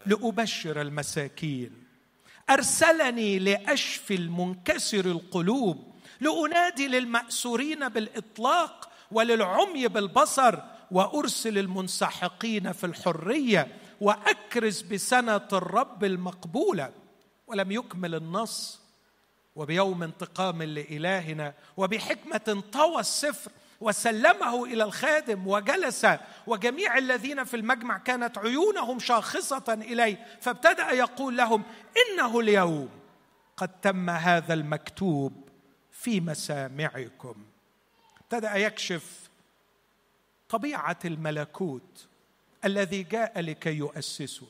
لأبشر 0.06 0.82
المساكين. 0.82 1.84
أرسلني 2.50 3.40
لاشفي 3.40 4.16
المنكسر 4.16 5.06
القلوب 5.06 5.96
لأنادي 6.22 6.88
للمأسورين 6.88 7.90
بالإطلاق 7.90 8.90
وللعمي 9.12 9.88
بالبصر 9.88 10.60
وأرسل 10.92 11.58
المنسحقين 11.58 12.72
في 12.72 12.86
الحرية 12.86 13.68
وأكرز 14.02 14.82
بسنة 14.82 15.48
الرب 15.54 16.04
المقبولة. 16.04 16.92
ولم 17.48 17.72
يكمل 17.72 18.16
النص. 18.16 18.80
وبيوم 19.56 20.04
انتقام 20.04 20.64
لإلهنا 20.64 21.54
وبحكمة 21.78 22.64
طوى 22.72 23.00
السفر 23.00 23.52
وسلمه 23.82 24.66
إلى 24.66 24.84
الخادم 24.84 25.48
وجلس. 25.48 26.08
وجميع 26.48 26.98
الذين 26.98 27.44
في 27.44 27.56
المجمع 27.56 27.98
كانت 27.98 28.38
عيونهم 28.38 29.00
شاخصة 29.00 29.64
إليه. 29.82 30.26
فابتدأ 30.42 30.92
يقول 30.92 31.38
لهم 31.38 31.64
إنه 31.98 32.40
اليوم 32.40 32.90
قد 33.58 33.82
تم 33.82 34.10
هذا 34.10 34.54
المكتوب 34.54 35.50
في 35.92 36.22
مسامعكم. 36.22 37.36
ابتدأ 38.22 38.56
يكشف 38.56 39.29
طبيعة 40.50 41.00
الملكوت 41.06 42.08
الذي 42.66 43.04
جاء 43.04 43.40
لكي 43.40 43.74
يؤسسه 43.74 44.48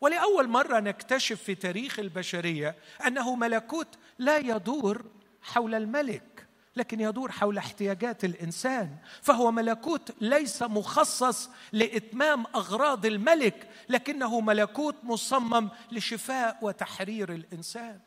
ولأول 0.00 0.48
مرة 0.48 0.80
نكتشف 0.80 1.42
في 1.42 1.54
تاريخ 1.54 1.98
البشرية 1.98 2.76
أنه 3.06 3.34
ملكوت 3.34 3.98
لا 4.18 4.38
يدور 4.38 5.04
حول 5.42 5.74
الملك 5.74 6.46
لكن 6.76 7.00
يدور 7.00 7.30
حول 7.32 7.58
احتياجات 7.58 8.24
الإنسان 8.24 8.96
فهو 9.22 9.50
ملكوت 9.50 10.12
ليس 10.20 10.62
مخصص 10.62 11.50
لإتمام 11.72 12.44
أغراض 12.54 13.06
الملك 13.06 13.68
لكنه 13.88 14.40
ملكوت 14.40 14.96
مصمم 15.02 15.68
لشفاء 15.92 16.58
وتحرير 16.62 17.32
الإنسان. 17.32 18.00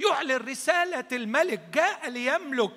يعلن 0.00 0.36
رسالة 0.36 1.04
الملك 1.12 1.60
جاء 1.74 2.10
ليملك 2.10 2.72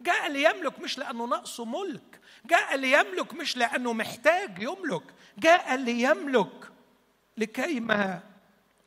جاء 0.00 0.30
ليملك 0.30 0.80
مش 0.80 0.98
لأنه 0.98 1.26
نقصه 1.26 1.64
ملك. 1.64 2.20
جاء 2.46 2.76
ليملك 2.76 3.34
مش 3.34 3.56
لأنه 3.56 3.92
محتاج 3.92 4.62
يملك 4.62 5.02
جاء 5.38 5.76
ليملك 5.76 6.72
لكيما 7.36 8.22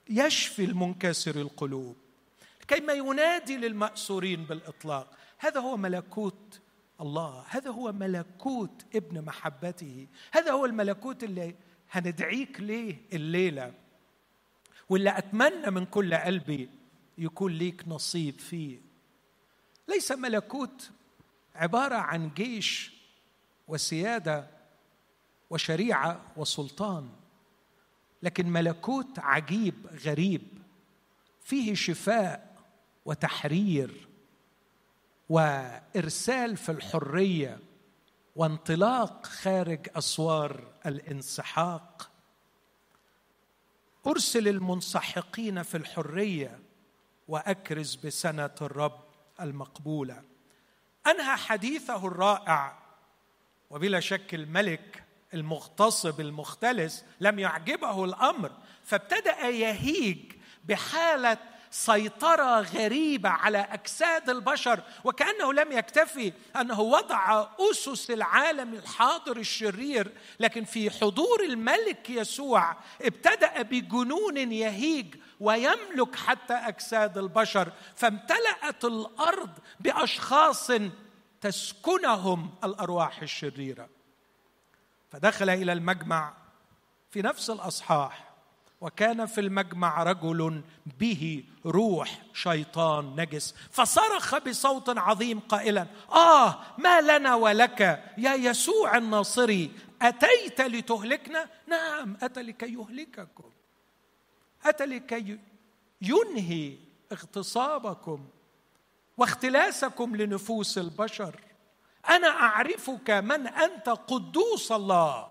يشفي 0.10 0.64
المنكسر 0.64 1.36
القلوب 1.36 1.96
لكيما 2.62 2.94
ينادي 2.94 3.58
للمأسورين 3.58 4.44
بالإطلاق. 4.44 5.18
هذا 5.38 5.60
هو 5.60 5.78
ملكوت 5.78 6.62
الله 7.02 7.46
هذا 7.50 7.72
هو 7.72 7.92
ملكوت 7.92 8.86
ابن 8.96 9.22
محبته 9.22 10.08
هذا 10.32 10.52
هو 10.52 10.66
الملكوت 10.66 11.24
اللي 11.24 11.56
هندعيك 11.92 12.62
ليه 12.62 12.98
الليلة. 13.14 13.74
واللي 14.90 15.18
أتمنى 15.18 15.72
من 15.72 15.86
كل 15.86 16.16
قلبي 16.16 16.70
يكون 17.18 17.52
ليك 17.52 17.88
نصيب 17.88 18.40
فيه. 18.40 18.80
ليس 19.88 20.12
ملكوت 20.12 20.92
عبارة 21.56 21.96
عن 21.96 22.30
جيش 22.36 22.97
وسيادة 23.68 24.48
وشريعة 25.50 26.22
وسلطان 26.38 27.10
لكن 28.24 28.50
ملكوت 28.50 29.20
عجيب 29.20 29.88
غريب 30.06 30.42
فيه 31.42 31.74
شفاء 31.74 32.58
وتحرير 33.06 34.08
وإرسال 35.30 36.58
في 36.58 36.72
الحرية 36.72 37.60
وانطلاق 38.36 39.26
خارج 39.26 39.90
أسوار 39.96 40.74
الانسحاق. 40.86 42.12
أرسل 44.08 44.48
المنسحقين 44.48 45.64
في 45.64 45.78
الحرية 45.78 46.60
وأكرز 47.28 47.96
بسنة 47.96 48.56
الرب 48.62 49.04
المقبولة. 49.42 50.24
أنهى 51.08 51.36
حديثه 51.36 52.08
الرائع 52.08 52.87
وبلا 53.70 54.00
شك 54.00 54.34
الملك 54.34 55.04
المغتصب 55.34 56.22
المختلس 56.22 57.06
لم 57.20 57.40
يعجبه 57.40 58.06
الأمر 58.06 58.52
فابتدأ 58.84 59.48
يهيج 59.48 60.34
بحالة 60.66 61.38
سيطرة 61.72 62.62
غريبة 62.62 63.30
على 63.30 63.58
أجساد 63.58 64.30
البشر 64.30 64.84
وكأنه 65.04 65.54
لم 65.54 65.72
يكتفي 65.72 66.34
أنه 66.62 66.82
وضع 66.82 67.48
أسس 67.72 68.12
العالم 68.12 68.74
الحاضر 68.74 69.38
الشرير 69.38 70.12
لكن 70.40 70.64
في 70.64 70.90
حضور 70.90 71.44
الملك 71.44 72.10
يسوع 72.10 72.76
ابتدأ 73.02 73.62
بجنون 73.62 74.38
يهيج 74.52 75.16
ويملك 75.40 76.16
حتى 76.16 76.54
أجساد 76.54 77.18
البشر 77.18 77.72
فامتلأت 77.96 78.86
الأرض 78.86 79.52
بأشخاص 79.80 80.72
تسكنهم 81.48 82.50
الأرواح 82.64 83.22
الشريرة. 83.22 83.90
فدخل 85.10 85.50
إلى 85.50 85.74
المجمع 85.74 86.34
في 87.10 87.22
نفس 87.22 87.50
الأصحاح 87.50 88.34
وكان 88.82 89.26
في 89.26 89.42
المجمع 89.42 90.04
رجل 90.04 90.62
به 91.00 91.44
روح 91.66 92.22
شيطان 92.34 93.22
نجس 93.22 93.56
فصرخ 93.72 94.38
بصوت 94.38 94.98
عظيم 94.98 95.40
قائلا 95.40 95.88
آه 96.12 96.60
ما 96.78 97.02
لنا 97.02 97.36
ولك 97.36 98.14
يا 98.18 98.34
يسوع 98.34 98.98
الناصري 98.98 99.72
أتيت 100.02 100.62
لتهلكنا؟ 100.62 101.50
نعم 101.68 102.18
اتى 102.22 102.42
لكي 102.42 102.74
يهلككم 102.74 103.52
اتى 104.66 104.86
لكي 104.86 105.40
ينهي 106.02 106.78
اغتصابكم. 107.12 108.28
واختلاسكم 109.18 110.16
لنفوس 110.16 110.78
البشر. 110.78 111.40
أنا 112.10 112.28
أعرفك 112.28 113.10
من 113.10 113.48
أنت 113.48 113.90
قدوس 113.90 114.72
الله. 114.72 115.28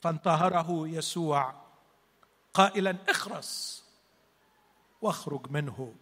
فانتهره 0.00 0.88
يسوع. 0.88 1.54
قائلا 2.54 2.96
اخرس. 3.08 3.84
واخرج 5.02 5.50
منه. 5.50 5.94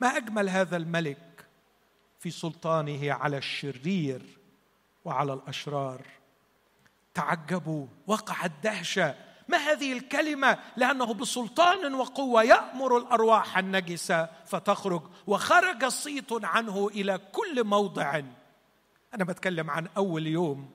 ما 0.00 0.08
أجمل 0.16 0.48
هذا 0.48 0.76
الملك 0.76 1.46
في 2.18 2.30
سلطانه 2.30 3.12
على 3.12 3.38
الشرير 3.38 4.38
وعلى 5.04 5.32
الأشرار. 5.32 6.06
تعجبوا 7.14 7.86
وقعت 8.06 8.52
دهشه 8.62 9.25
ما 9.48 9.56
هذه 9.56 9.92
الكلمة؟ 9.92 10.58
لأنه 10.76 11.14
بسلطان 11.14 11.94
وقوة 11.94 12.42
يأمر 12.42 12.96
الأرواح 12.98 13.58
النجسة 13.58 14.28
فتخرج 14.46 15.02
وخرج 15.26 15.84
صيت 15.84 16.44
عنه 16.44 16.88
إلى 16.88 17.18
كل 17.32 17.64
موضع. 17.64 18.22
أنا 19.14 19.24
بتكلم 19.24 19.70
عن 19.70 19.88
أول 19.96 20.26
يوم 20.26 20.70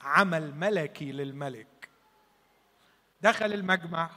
عمل 0.00 0.54
ملكي 0.54 1.12
للملك. 1.12 1.88
دخل 3.22 3.52
المجمع 3.52 4.10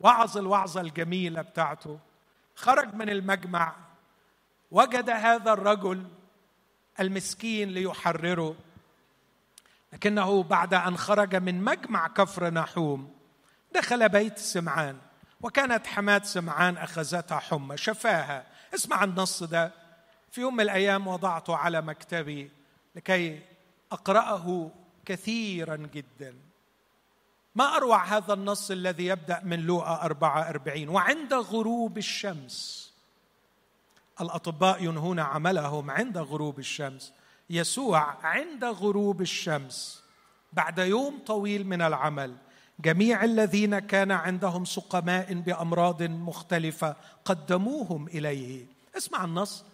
وعظ 0.00 0.38
الوعظة 0.38 0.80
الجميلة 0.80 1.42
بتاعته. 1.42 1.98
خرج 2.54 2.94
من 2.94 3.10
المجمع 3.10 3.76
وجد 4.70 5.10
هذا 5.10 5.52
الرجل 5.52 6.04
المسكين 7.00 7.68
ليحرره. 7.68 8.56
لكنه 9.96 10.42
بعد 10.42 10.74
أن 10.74 10.96
خرج 10.96 11.36
من 11.36 11.64
مجمع 11.64 12.08
كفر 12.08 12.50
نحوم 12.50 13.14
دخل 13.74 14.08
بيت 14.08 14.38
سمعان 14.38 14.98
وكانت 15.40 15.86
حماة 15.86 16.22
سمعان 16.24 16.76
أخذتها 16.76 17.38
حمى 17.38 17.76
شفاها. 17.76 18.46
اسمع 18.74 19.04
النص 19.04 19.42
ده. 19.42 19.72
في 20.30 20.40
يوم 20.40 20.54
من 20.54 20.60
الأيام 20.60 21.06
وضعته 21.06 21.56
على 21.56 21.80
مكتبي 21.80 22.50
لكي 22.94 23.42
أقرأه 23.92 24.70
كثيرا 25.04 25.76
جدا. 25.76 26.34
ما 27.54 27.76
أروع 27.76 28.04
هذا 28.04 28.32
النص 28.32 28.70
الذي 28.70 29.06
يبدأ 29.06 29.40
من 29.44 29.60
لوقا 29.60 30.02
44 30.04 30.88
وعند 30.88 31.34
غروب 31.34 31.98
الشمس. 31.98 32.86
الأطباء 34.20 34.84
ينهون 34.84 35.20
عملهم 35.20 35.90
عند 35.90 36.18
غروب 36.18 36.58
الشمس. 36.58 37.12
يسوع 37.50 38.26
عند 38.26 38.64
غروب 38.64 39.20
الشمس 39.20 40.02
بعد 40.52 40.78
يوم 40.78 41.18
طويل 41.26 41.66
من 41.66 41.82
العمل. 41.82 42.36
جميع 42.80 43.24
الذين 43.24 43.78
كان 43.78 44.10
عندهم 44.10 44.64
سقماء 44.64 45.34
بأمراض 45.34 46.02
مختلفة 46.02 46.96
قدموهم 47.24 48.08
إليه. 48.08 48.66
اسمع 48.96 49.24
النص. 49.24 49.64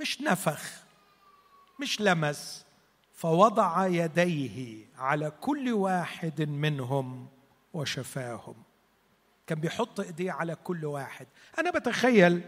مش 0.00 0.20
نفخ 0.20 0.82
مش 1.80 2.00
لمس. 2.00 2.64
فوضع 3.14 3.86
يديه 3.86 4.86
على 4.98 5.32
كل 5.40 5.72
واحد 5.72 6.42
منهم 6.42 7.28
وشفاهم. 7.74 8.54
كان 9.46 9.60
بيحط 9.60 10.00
إيديه 10.00 10.32
على 10.32 10.54
كل 10.64 10.84
واحد. 10.84 11.26
أنا 11.58 11.70
بتخيل 11.70 12.42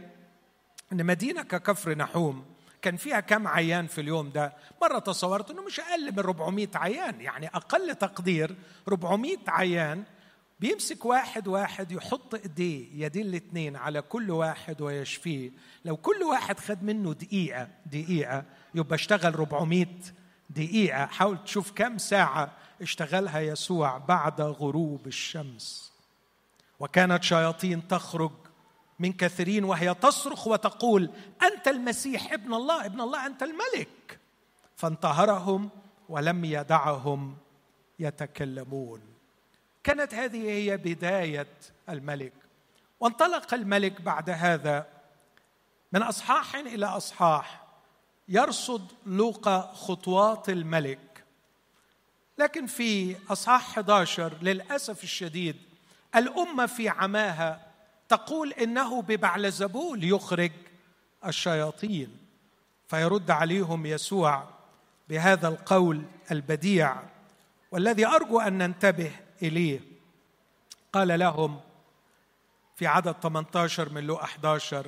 إن 0.93 1.07
مدينة 1.07 1.43
ككفر 1.43 1.95
نحوم 1.95 2.52
كان 2.83 2.97
فيها 2.97 3.21
كم 3.21 3.49
عيان 3.49 3.87
في 3.87 4.01
اليوم 4.01 4.31
ده؟ 4.31 4.53
مرة 4.83 4.99
تصورت 4.99 5.51
أنه 5.51 5.63
مش 5.63 5.81
أقل 5.81 6.13
من 6.13 6.19
400 6.19 6.69
عيان 6.75 7.21
يعني 7.21 7.47
أقل 7.47 7.95
تقدير 7.95 8.57
400 8.89 9.37
عيان 9.49 10.05
بيمسك 10.61 11.05
واحد 11.05 11.49
واحد 11.49 11.93
يحط 11.93 12.35
إيديه 12.35 13.05
يدين 13.05 13.27
الاثنين 13.27 13.77
على 13.77 14.03
كل 14.03 14.31
واحد 14.31 14.81
ويشفيه. 14.81 15.51
لو 15.85 15.97
كل 15.97 16.23
واحد 16.23 16.59
خد 16.59 16.83
منه 16.83 17.13
دقيقة 17.13 17.69
دقيقة 17.87 18.45
يبقى 18.75 18.95
اشتغل 18.95 19.35
400 19.35 19.87
دقيقة. 20.51 21.07
حاول 21.07 21.45
تشوف 21.45 21.73
كم 21.73 21.99
ساعة 21.99 22.53
اشتغلها 22.83 23.41
يسوع 23.41 23.99
بعد 23.99 24.41
غروب 24.41 25.07
الشمس. 25.07 25.93
وكانت 26.81 27.23
شياطين 27.23 27.89
تخرج 27.89 28.33
من 29.03 29.13
كثيرين 29.13 29.65
وهي 29.65 29.95
تصرخ 29.95 30.47
وتقول 30.47 31.11
أنت 31.43 31.69
المسيح 31.69 32.33
ابن 32.33 32.55
الله 32.55 32.87
ابن 32.87 33.01
الله 33.01 33.27
أنت 33.27 33.43
الملك. 33.43 34.19
فانتهرهم 34.77 35.71
ولم 36.09 36.45
يدعهم 36.45 37.37
يتكلمون. 37.99 39.01
كانت 39.85 40.15
هذه 40.15 40.51
هي 40.51 40.77
بداية 40.77 41.55
الملك. 41.89 42.33
وانطلق 43.01 43.55
الملك 43.55 44.01
بعد 44.01 44.31
هذا 44.31 44.87
من 45.93 46.03
أصحاح 46.03 46.55
إلى 46.55 46.87
أصحاح 46.87 47.63
يرصد 48.29 48.93
لوقا 49.07 49.73
خطوات 49.75 50.49
الملك. 50.49 51.25
لكن 52.39 52.67
في 52.67 53.17
أصحاح 53.33 53.69
11 53.69 54.33
للأسف 54.43 55.05
الشديد 55.05 55.57
الأمة 56.17 56.67
في 56.67 56.89
عماها 56.89 57.72
تقول 58.13 58.53
إنه 58.53 59.03
ببعلزبول 59.03 60.05
يخرج 60.05 60.53
الشياطين 61.27 62.19
فيرد 62.89 63.31
عليهم 63.31 63.87
يسوع 63.87 64.45
بهذا 65.09 65.49
القول 65.49 66.03
البديع 66.31 66.97
والذي 67.71 68.07
أرجو 68.07 68.41
أن 68.41 68.59
ننتبه 68.59 69.13
إليه. 69.43 69.81
قال 70.93 71.19
لهم 71.19 71.61
في 72.77 72.87
عدد 72.87 73.13
18 73.23 73.89
من 73.89 74.05
لو 74.05 74.17
11 74.17 74.87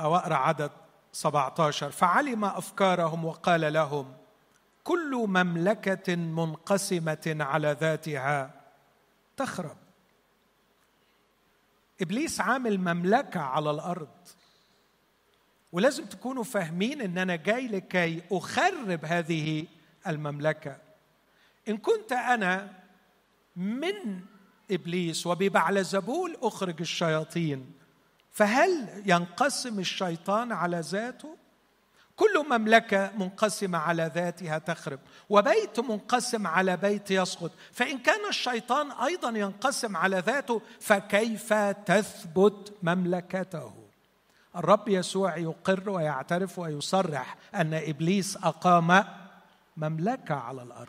أو 0.00 0.16
أقرأ 0.16 0.34
عدد 0.34 0.70
17 1.12 1.90
فعلم 1.90 2.44
أفكارهم 2.44 3.24
وقال 3.24 3.72
لهم 3.72 4.14
كل 4.84 5.26
مملكة 5.28 6.16
منقسمة 6.16 7.36
على 7.40 7.76
ذاتها 7.80 8.54
تخرب. 9.36 9.79
إبليس 12.00 12.40
عامل 12.40 12.78
مملكة 12.78 13.40
على 13.40 13.70
الأرض. 13.70 14.08
ولازم 15.72 16.04
تكونوا 16.04 16.44
فاهمين 16.44 17.00
إن 17.02 17.18
أنا 17.18 17.36
جاي 17.36 17.68
لكي 17.68 18.22
أخرب 18.32 19.04
هذه 19.04 19.66
المملكة. 20.06 20.76
إن 21.68 21.76
كنت 21.76 22.12
أنا 22.12 22.72
من 23.56 24.20
إبليس 24.70 25.26
وببعلزبول 25.26 26.36
أخرج 26.42 26.80
الشياطين 26.80 27.72
فهل 28.30 29.02
ينقسم 29.06 29.78
الشيطان 29.78 30.52
على 30.52 30.80
ذاته؟ 30.80 31.36
كل 32.20 32.46
مملكة 32.50 33.10
منقسمة 33.16 33.78
على 33.78 34.10
ذاتها 34.14 34.58
تخرب 34.58 34.98
وبيت 35.30 35.80
منقسم 35.80 36.46
على 36.46 36.76
بيت 36.76 37.10
يسقط 37.10 37.50
فإن 37.72 37.98
كان 37.98 38.28
الشيطان 38.28 38.90
أيضا 38.90 39.28
ينقسم 39.28 39.96
على 39.96 40.18
ذاته 40.18 40.62
فكيف 40.80 41.52
تثبت 41.86 42.72
مملكته؟ 42.82 43.72
الرب 44.56 44.88
يسوع 44.88 45.36
يقر 45.36 45.90
ويعترف 45.90 46.58
ويصرح 46.58 47.36
أن 47.54 47.74
إبليس 47.74 48.36
أقام 48.36 49.04
مملكة 49.76 50.34
على 50.34 50.62
الأرض. 50.62 50.88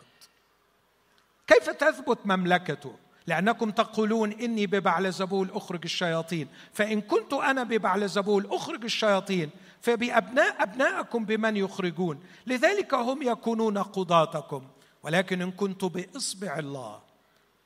كيف 1.46 1.70
تثبت 1.70 2.18
مملكته؟ 2.24 2.96
لأنكم 3.26 3.70
تقولون 3.70 4.32
إني 4.32 4.66
ببعلزبول 4.66 5.50
أخرج 5.54 5.80
الشياطين 5.84 6.48
فإن 6.72 7.00
كنت 7.00 7.32
أنا 7.32 7.62
ببعلزبول 7.62 8.46
أخرج 8.50 8.84
الشياطين 8.84 9.50
فبأبناء 9.82 10.62
أبناءكم 10.62 11.24
بمن 11.24 11.56
يخرجون. 11.56 12.20
لذلك 12.46 12.94
هم 12.94 13.22
يكونون 13.22 13.78
قضاتكم. 13.78 14.62
ولكن 15.02 15.42
إن 15.42 15.50
كنت 15.50 15.84
بإصبع 15.84 16.58
الله 16.58 17.00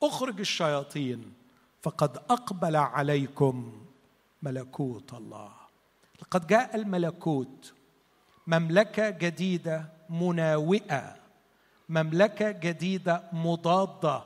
أخرج 0.02 0.40
الشياطين. 0.40 1.32
فقد 1.82 2.16
أقبل 2.16 2.76
عليكم 2.76 3.86
ملكوت 4.42 5.14
الله. 5.14 5.52
لقد 6.22 6.46
جاء 6.46 6.76
الملكوت 6.76 7.72
مملكة 8.46 9.10
جديدة 9.10 9.88
مناوئة 10.10 11.16
مملكة 11.88 12.50
جديدة 12.50 13.22
مضادة 13.32 14.24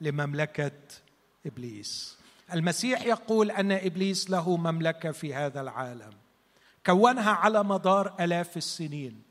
لمملكة 0.00 0.80
إبليس. 1.46 2.18
المسيح 2.52 3.02
يقول 3.02 3.50
أن 3.50 3.72
إبليس 3.72 4.30
له 4.30 4.56
مملكة 4.56 5.10
في 5.12 5.34
هذا 5.34 5.60
العالم. 5.60 6.21
كونها 6.86 7.30
على 7.30 7.64
مدار 7.64 8.14
آلاف 8.20 8.56
السنين. 8.56 9.22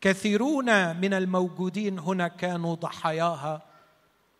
كثيرون 0.00 0.96
من 0.96 1.14
الموجودين 1.14 1.98
هنا 1.98 2.28
كانوا 2.28 2.74
ضحاياها 2.74 3.62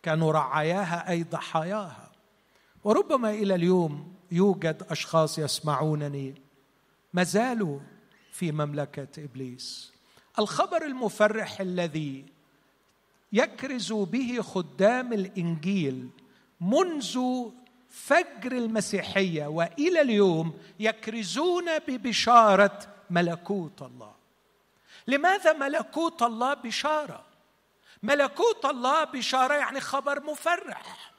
كانوا 0.03 0.31
رعاياها 0.31 1.09
أي 1.09 1.23
ضحاياها. 1.23 2.11
وربما 2.83 3.29
إلى 3.31 3.55
اليوم 3.55 4.13
يوجد 4.31 4.83
أشخاص 4.89 5.39
يسمعونني 5.39 6.35
ما 7.13 7.23
زالوا 7.23 7.79
في 8.31 8.51
مملكة 8.51 9.23
إبليس. 9.23 9.91
الخبر 10.39 10.85
المفرح 10.85 11.61
الذي 11.61 12.25
يكرز 13.33 13.93
به 13.93 14.41
خدام 14.41 15.13
الإنجيل 15.13 16.09
منذ 16.61 17.19
فجر 17.91 18.51
المسيحية 18.51 19.45
وإلى 19.45 20.01
اليوم 20.01 20.59
يكرزون 20.79 21.79
ببشارة 21.79 22.79
ملكوت 23.09 23.81
الله. 23.81 24.13
لماذا 25.07 25.53
ملكوت 25.53 26.21
الله 26.23 26.53
بشارة؟ 26.53 27.23
ملكوت 28.03 28.65
الله 28.65 29.03
بشارة 29.03 29.53
يعني 29.53 29.79
خبر 29.79 30.23
مفرح. 30.23 31.11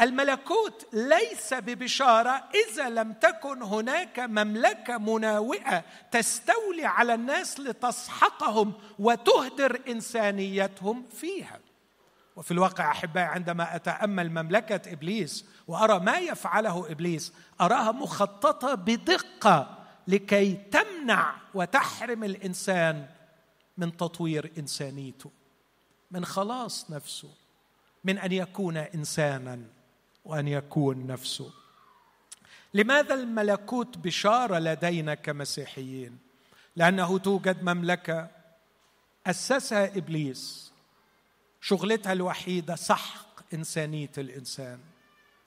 الملكوت 0.00 0.86
ليس 0.92 1.54
ببشارة 1.54 2.44
إذا 2.54 2.88
لم 2.88 3.12
تكن 3.12 3.62
هناك 3.62 4.18
مملكة 4.18 4.98
مناوئة 4.98 5.84
تستولي 6.10 6.86
على 6.86 7.14
الناس 7.14 7.60
لتسحقهم 7.60 8.72
وتهدر 8.98 9.80
إنسانيتهم 9.88 11.08
فيها. 11.08 11.60
وفي 12.36 12.50
الواقع 12.50 12.90
أحبائي 12.90 13.26
عندما 13.26 13.76
أتأمل 13.76 14.30
مملكة 14.30 14.92
إبليس 14.92 15.44
وأرى 15.70 15.98
ما 15.98 16.18
يفعله 16.18 16.90
إبليس. 16.90 17.32
أراها 17.60 17.92
مخططة 17.92 18.74
بدقة 18.74 19.78
لكي 20.08 20.54
تمنع 20.54 21.34
وتحرم 21.54 22.24
الإنسان 22.24 23.06
من 23.78 23.96
تطوير 23.96 24.52
إنسانيته 24.58 25.30
من 26.10 26.24
خلاص 26.24 26.90
نفسه 26.90 27.28
من 28.04 28.18
أن 28.18 28.32
يكون 28.32 28.76
إنسانا 28.76 29.60
وأن 30.24 30.48
يكون 30.48 31.06
نفسه. 31.06 31.50
لماذا 32.74 33.14
الملكوت 33.14 33.98
بشارة 33.98 34.58
لدينا 34.58 35.14
كمسيحيين؟ 35.14 36.18
لأنه 36.76 37.18
توجد 37.18 37.62
مملكة 37.62 38.28
أسسها 39.26 39.96
إبليس 39.96 40.72
شغلتها 41.60 42.12
الوحيدة 42.12 42.76
سحق 42.76 43.54
إنسانية 43.54 44.12
الإنسان. 44.18 44.78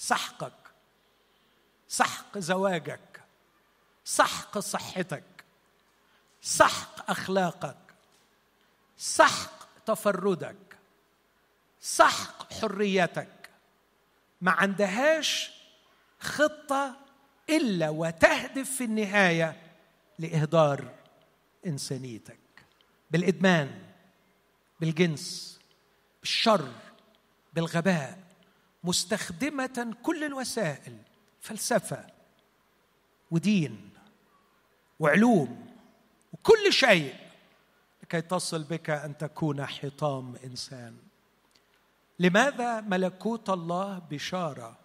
سحقك. 0.04 0.54
سحق 1.88 2.38
زواجك. 2.38 3.24
سحق 4.06 4.60
صحتك. 4.60 5.46
سحق 6.42 7.10
أخلاقك. 7.10 7.96
سحق 8.98 9.84
تفردك. 9.86 10.78
سحق 11.80 12.54
حريتك. 12.54 13.50
ما 14.42 14.52
عندهاش 14.52 15.52
خطة 16.20 16.98
إلا 17.50 17.90
وتهدف 17.90 18.76
في 18.78 18.84
النهاية 18.84 19.62
لإهدار 20.20 20.96
إنسانيتك. 21.68 22.40
بالإدمان 23.12 23.82
بالجنس 24.80 25.60
بالشر 26.22 26.72
بالغباء. 27.54 28.33
مستخدمة 28.84 29.96
كل 30.04 30.24
الوسائل 30.24 30.98
فلسفة 31.42 32.06
ودين 33.32 33.90
وعلوم 35.00 35.68
وكل 36.34 36.74
شيء 36.74 37.16
لكي 38.04 38.22
تصل 38.22 38.64
بك 38.64 38.90
أن 38.90 39.18
تكون 39.18 39.66
حطام 39.66 40.36
إنسان. 40.44 40.98
لماذا 42.20 42.82
ملكوت 42.82 43.50
الله 43.50 44.02
بشارة؟ 44.12 44.78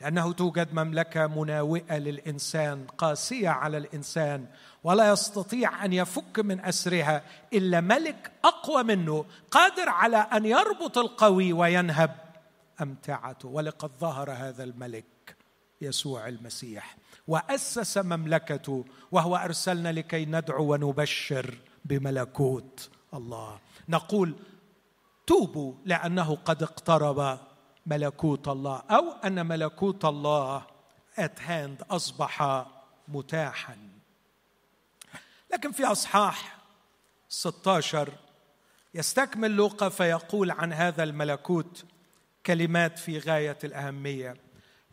لأنه 0.00 0.32
توجد 0.32 0.74
مملكة 0.74 1.26
مناوئة 1.26 1.98
للإنسان 1.98 2.86
قاسية 2.98 3.48
على 3.48 3.76
الإنسان 3.76 4.46
ولا 4.84 5.12
يستطيع 5.12 5.84
أن 5.84 5.92
يفك 5.92 6.38
من 6.38 6.60
أسرها 6.60 7.22
إلا 7.52 7.80
ملك 7.80 8.32
أقوى 8.44 8.82
منه 8.82 9.24
قادر 9.50 9.88
على 9.88 10.16
أن 10.16 10.44
يربط 10.44 10.98
القوي 10.98 11.52
وينهب. 11.52 12.25
امتعته 12.82 13.48
ولقد 13.48 13.90
ظهر 14.00 14.32
هذا 14.32 14.64
الملك 14.64 15.36
يسوع 15.80 16.28
المسيح 16.28 16.96
وأسس 17.28 17.98
مملكته 17.98 18.84
وهو 19.12 19.36
أرسلنا 19.36 19.92
لكي 19.92 20.24
ندعو 20.24 20.72
ونبشر 20.72 21.58
بملكوت 21.84 22.90
الله. 23.14 23.58
نقول 23.88 24.34
توبوا 25.26 25.74
لأنه 25.84 26.36
قد 26.36 26.62
اقترب 26.62 27.38
ملكوت 27.86 28.48
الله 28.48 28.82
أو 28.90 29.12
أن 29.12 29.46
ملكوت 29.46 30.04
الله 30.04 30.66
ات 31.18 31.40
هاند 31.40 31.82
أصبح 31.90 32.66
متاحا. 33.08 33.76
لكن 35.52 35.72
في 35.72 35.84
أصحاح 35.84 36.58
16 37.28 38.12
يستكمل 38.94 39.50
لوقا 39.50 39.88
فيقول 39.88 40.50
عن 40.50 40.72
هذا 40.72 41.02
الملكوت 41.02 41.84
كلمات 42.46 42.98
في 42.98 43.18
غاية 43.18 43.58
الأهمية. 43.64 44.36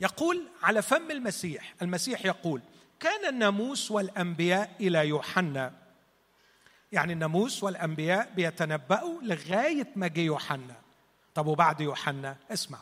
يقول 0.01 0.47
على 0.63 0.81
فم 0.81 1.11
المسيح 1.11 1.73
المسيح 1.81 2.25
يقول 2.25 2.61
كان 2.99 3.29
الناموس 3.29 3.91
والأنبياء 3.91 4.71
إلى 4.79 5.07
يوحنا. 5.07 5.73
يعني 6.91 7.13
الناموس 7.13 7.63
والأنبياء 7.63 8.31
بيتنبأوا 8.35 9.21
لغاية 9.21 9.87
ما 9.95 10.07
جه 10.07 10.19
يوحنا. 10.19 10.75
طب 11.35 11.47
وبعد 11.47 11.81
يوحنا؟ 11.81 12.37
اسمع. 12.51 12.79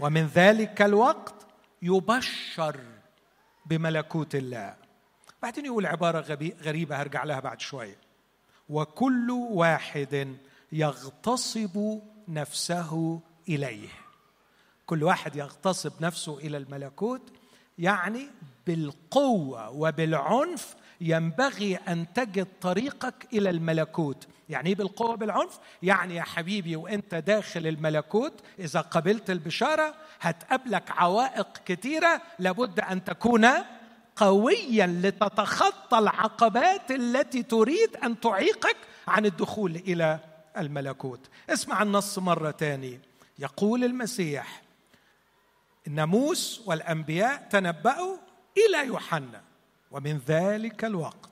ومن 0.00 0.26
ذلك 0.26 0.82
الوقت 0.82 1.34
يبشر 1.82 2.80
بملكوت 3.66 4.34
الله. 4.34 4.74
بعدين 5.42 5.66
يقول 5.66 5.86
عبارة 5.86 6.38
غريبة 6.62 6.96
هرجع 6.96 7.24
لها 7.24 7.40
بعد 7.40 7.60
شوية. 7.60 7.96
وكل 8.68 9.30
واحد 9.30 10.36
يغتصب 10.72 12.00
نفسه 12.28 13.20
إليه. 13.48 13.88
كل 14.90 15.04
واحد 15.04 15.36
يغتصب 15.36 15.92
نفسه 16.00 16.38
إلى 16.38 16.56
الملكوت 16.56 17.22
يعني 17.78 18.26
بالقوة 18.66 19.70
وبالعنف 19.70 20.74
ينبغي 21.00 21.76
أن 21.76 22.06
تجد 22.14 22.46
طريقك 22.60 23.26
إلى 23.32 23.50
الملكوت. 23.50 24.26
يعني 24.48 24.68
إيه 24.68 24.74
بالقوة 24.74 25.16
بالعنف 25.16 25.58
يعني 25.82 26.14
يا 26.14 26.22
حبيبي 26.22 26.76
وأنت 26.76 27.14
داخل 27.14 27.66
الملكوت 27.66 28.32
إذا 28.58 28.80
قبلت 28.80 29.30
البشارة 29.30 29.94
هتقابلك 30.20 30.90
عوائق 30.90 31.48
كثيره 31.64 32.22
لابد 32.38 32.80
أن 32.80 33.04
تكون 33.04 33.46
قويا 34.16 34.86
لتتخطى 34.86 35.98
العقبات 35.98 36.90
التي 36.90 37.42
تريد 37.42 37.96
أن 38.04 38.20
تعيقك 38.20 38.76
عن 39.08 39.26
الدخول 39.26 39.76
إلى 39.76 40.18
الملكوت. 40.56 41.20
اسمع 41.50 41.82
النص 41.82 42.18
مرة 42.18 42.50
ثانية 42.50 43.00
يقول 43.38 43.84
المسيح 43.84 44.69
الناموس 45.90 46.62
والأنبياء 46.66 47.48
تنبأوا 47.50 48.16
إلى 48.58 48.86
يوحنا 48.86 49.42
ومن 49.90 50.20
ذلك 50.28 50.84
الوقت. 50.84 51.30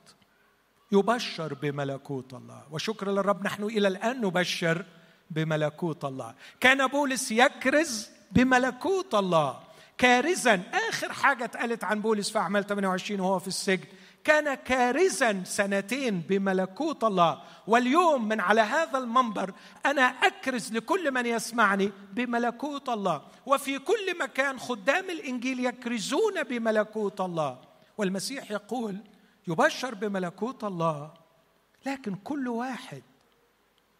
يبشر 0.92 1.54
بملكوت 1.54 2.34
الله. 2.34 2.62
وشكر 2.70 3.10
للرب 3.10 3.44
نحن 3.44 3.64
إلى 3.64 3.88
الآن 3.88 4.20
نبشر 4.20 4.84
بملكوت 5.30 6.04
الله. 6.04 6.34
كان 6.60 6.86
بولس 6.86 7.32
يكرز 7.32 8.08
بملكوت 8.32 9.14
الله. 9.14 9.60
كارزا 9.98 10.62
آخر 10.88 11.12
حاجة 11.12 11.44
اتقالت 11.44 11.84
عن 11.84 12.00
بولس 12.00 12.30
في 12.30 12.38
أعمال 12.38 12.66
28 12.66 13.20
وهو 13.20 13.38
في 13.38 13.48
السجن. 13.48 13.86
كان 14.28 14.54
كارزا 14.54 15.42
سنتين 15.44 16.20
بملكوت 16.20 17.04
الله. 17.04 17.42
واليوم 17.66 18.28
من 18.28 18.40
على 18.40 18.60
هذا 18.60 18.98
المنبر 18.98 19.52
أنا 19.86 20.02
أكرز 20.02 20.72
لكل 20.72 21.10
من 21.10 21.26
يسمعني 21.26 21.92
بملكوت 22.12 22.88
الله. 22.88 23.22
وفي 23.46 23.78
كل 23.78 24.18
مكان 24.20 24.58
خدام 24.58 25.10
الإنجيل 25.10 25.64
يكرزون 25.66 26.42
بملكوت 26.42 27.20
الله. 27.20 27.58
والمسيح 27.98 28.50
يقول 28.50 28.96
يبشر 29.46 29.94
بملكوت 29.94 30.64
الله. 30.64 31.14
لكن 31.86 32.14
كل 32.14 32.48
واحد 32.48 33.02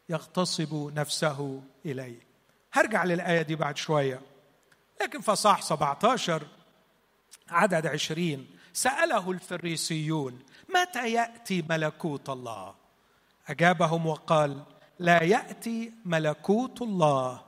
يغتصب 0.09 0.93
نفسه 0.95 1.63
إليه. 1.87 2.21
هرجع 2.73 3.05
للآية 3.05 3.43
دي 3.43 3.57
بعد 3.57 3.77
شوية. 3.77 4.21
لكن 5.01 5.21
فصاح 5.21 5.63
17 5.63 6.43
عدد 7.51 7.87
عشرين. 7.87 8.58
سأله 8.73 9.31
الفريسيون 9.31 10.39
متى 10.69 11.13
يأتي 11.13 11.65
ملكوت 11.71 12.29
الله؟ 12.29 12.75
أجابهم 13.49 14.07
وقال 14.07 14.63
لا 14.99 15.23
يأتي 15.23 15.93
ملكوت 16.05 16.83
الله 16.83 17.43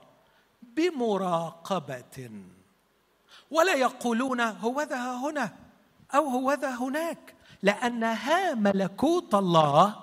بمراقبة. 0.62 2.30
ولا 3.50 3.74
يقولون 3.74 4.40
هو 4.40 4.82
ذا 4.82 5.12
هنا؟ 5.12 5.56
أو 6.14 6.28
هو 6.28 6.52
ذا 6.52 6.70
هناك؟ 6.70 7.34
لأن 7.62 8.04
ها 8.04 8.54
ملكوت 8.54 9.34
الله 9.34 9.96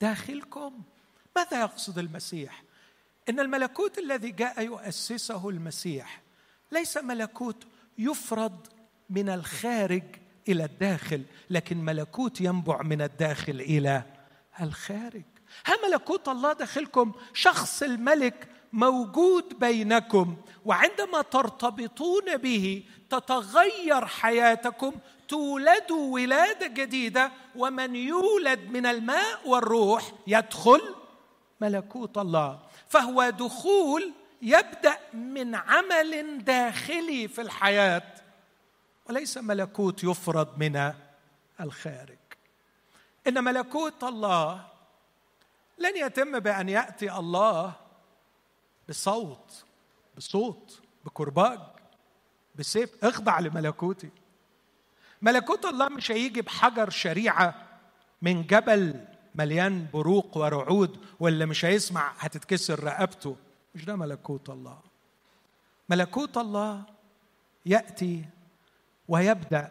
داخلكم. 0.00 0.82
ماذا 1.36 1.60
يقصد 1.60 1.98
المسيح؟ 1.98 2.62
إن 3.28 3.40
الملكوت 3.40 3.98
الذي 3.98 4.30
جاء 4.30 4.62
يؤسسه 4.62 5.48
المسيح 5.48 6.22
ليس 6.72 6.96
ملكوت 6.96 7.66
يفرض 7.98 8.66
من 9.10 9.28
الخارج 9.28 10.02
إلى 10.48 10.64
الداخل 10.64 11.22
لكن 11.50 11.76
ملكوت 11.84 12.40
ينبع 12.40 12.82
من 12.82 13.02
الداخل 13.02 13.60
إلى 13.60 14.02
الخارج. 14.60 15.22
ها 15.66 15.74
ملكوت 15.88 16.28
الله 16.28 16.52
داخلكم 16.52 17.12
شخص 17.34 17.82
الملك 17.82 18.48
موجود 18.72 19.58
بينكم 19.58 20.36
وعندما 20.64 21.22
ترتبطون 21.22 22.36
به 22.36 22.84
تتغير 23.10 24.06
حياتكم 24.06 24.92
تولدوا 25.28 26.14
ولادة 26.14 26.66
جديدة 26.66 27.30
ومن 27.56 27.96
يولد 27.96 28.60
من 28.70 28.86
الماء 28.86 29.48
والروح 29.48 30.12
يدخل 30.26 30.80
ملكوت 31.60 32.18
الله. 32.18 32.58
فهو 32.88 33.30
دخول 33.30 34.12
يبدأ 34.42 34.96
من 35.14 35.54
عمل 35.54 36.44
داخلي 36.44 37.28
في 37.28 37.40
الحياة. 37.40 38.02
وليس 39.08 39.38
ملكوت 39.38 40.04
يفرض 40.04 40.58
من 40.58 40.92
الخارج. 41.60 42.18
إن 43.26 43.44
ملكوت 43.44 44.04
الله 44.04 44.66
لن 45.78 45.96
يتم 45.96 46.38
بأن 46.38 46.68
يأتي 46.68 47.12
الله 47.12 47.72
بصوت 48.88 49.64
بصوت 50.16 50.80
بكرباج 51.04 51.60
بسيف. 52.54 53.04
اخضع 53.04 53.38
لملكوتي. 53.38 54.10
ملكوت 55.22 55.64
الله 55.64 55.88
مش 55.88 56.10
هيجي 56.10 56.42
بحجر 56.42 56.90
شريعة 56.90 57.66
من 58.22 58.46
جبل 58.46 59.04
مليان 59.34 59.86
بروق 59.92 60.38
ورعود 60.38 60.98
ولا 61.20 61.46
مش 61.46 61.64
هيسمع 61.64 62.12
هتتكسر 62.18 62.84
رقبته. 62.84 63.36
مش 63.74 63.84
ده 63.84 63.96
ملكوت 63.96 64.50
الله. 64.50 64.78
ملكوت 65.88 66.36
الله 66.36 66.82
يأتي 67.66 68.24
ويبدأ 69.08 69.70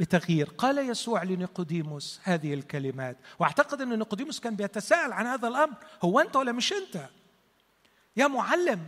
بتغيير. 0.00 0.48
قال 0.58 0.78
يسوع 0.78 1.22
لنيقوديموس 1.22 2.20
هذه 2.22 2.54
الكلمات. 2.54 3.16
وأعتقد 3.38 3.80
أن 3.80 3.98
نيقوديموس 3.98 4.40
كان 4.40 4.56
بيتساءل 4.56 5.12
عن 5.12 5.26
هذا 5.26 5.48
الأمر. 5.48 5.74
هو 6.02 6.20
أنت 6.20 6.36
ولا 6.36 6.52
مش 6.52 6.72
أنت؟ 6.72 7.08
يا 8.16 8.26
معلم 8.26 8.80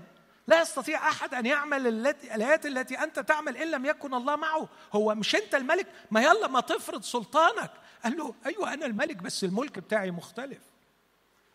لا 0.47 0.63
يستطيع 0.63 1.09
أحد 1.09 1.35
أن 1.35 1.47
يعمل 1.47 2.07
الآيات 2.07 2.67
التي 2.67 2.99
أنت 2.99 3.19
تعمل 3.19 3.57
إن 3.57 3.71
لم 3.71 3.87
يكن 3.87 4.15
الله 4.15 4.37
معه. 4.37 4.69
هو 4.93 5.15
مش 5.15 5.37
أنت 5.37 5.55
الملك؟ 5.55 5.87
ما 6.11 6.23
يلا 6.23 6.49
ما 6.49 6.61
تفرض 6.61 7.03
سلطانك. 7.03 7.71
قال 8.05 8.17
له 8.17 8.35
أيوه 8.47 8.75
أنا 8.75 8.87
الملك 8.87 9.17
بس 9.17 9.45
الملك 9.45 9.79
بتاعي 9.79 10.11
مختلف. 10.11 10.63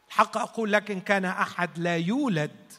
الحق 0.07 0.37
أقول 0.37 0.73
لك 0.73 0.91
إن 0.91 1.01
كان 1.01 1.25
أحد 1.25 1.79
لا 1.79 1.97
يولد 1.97 2.73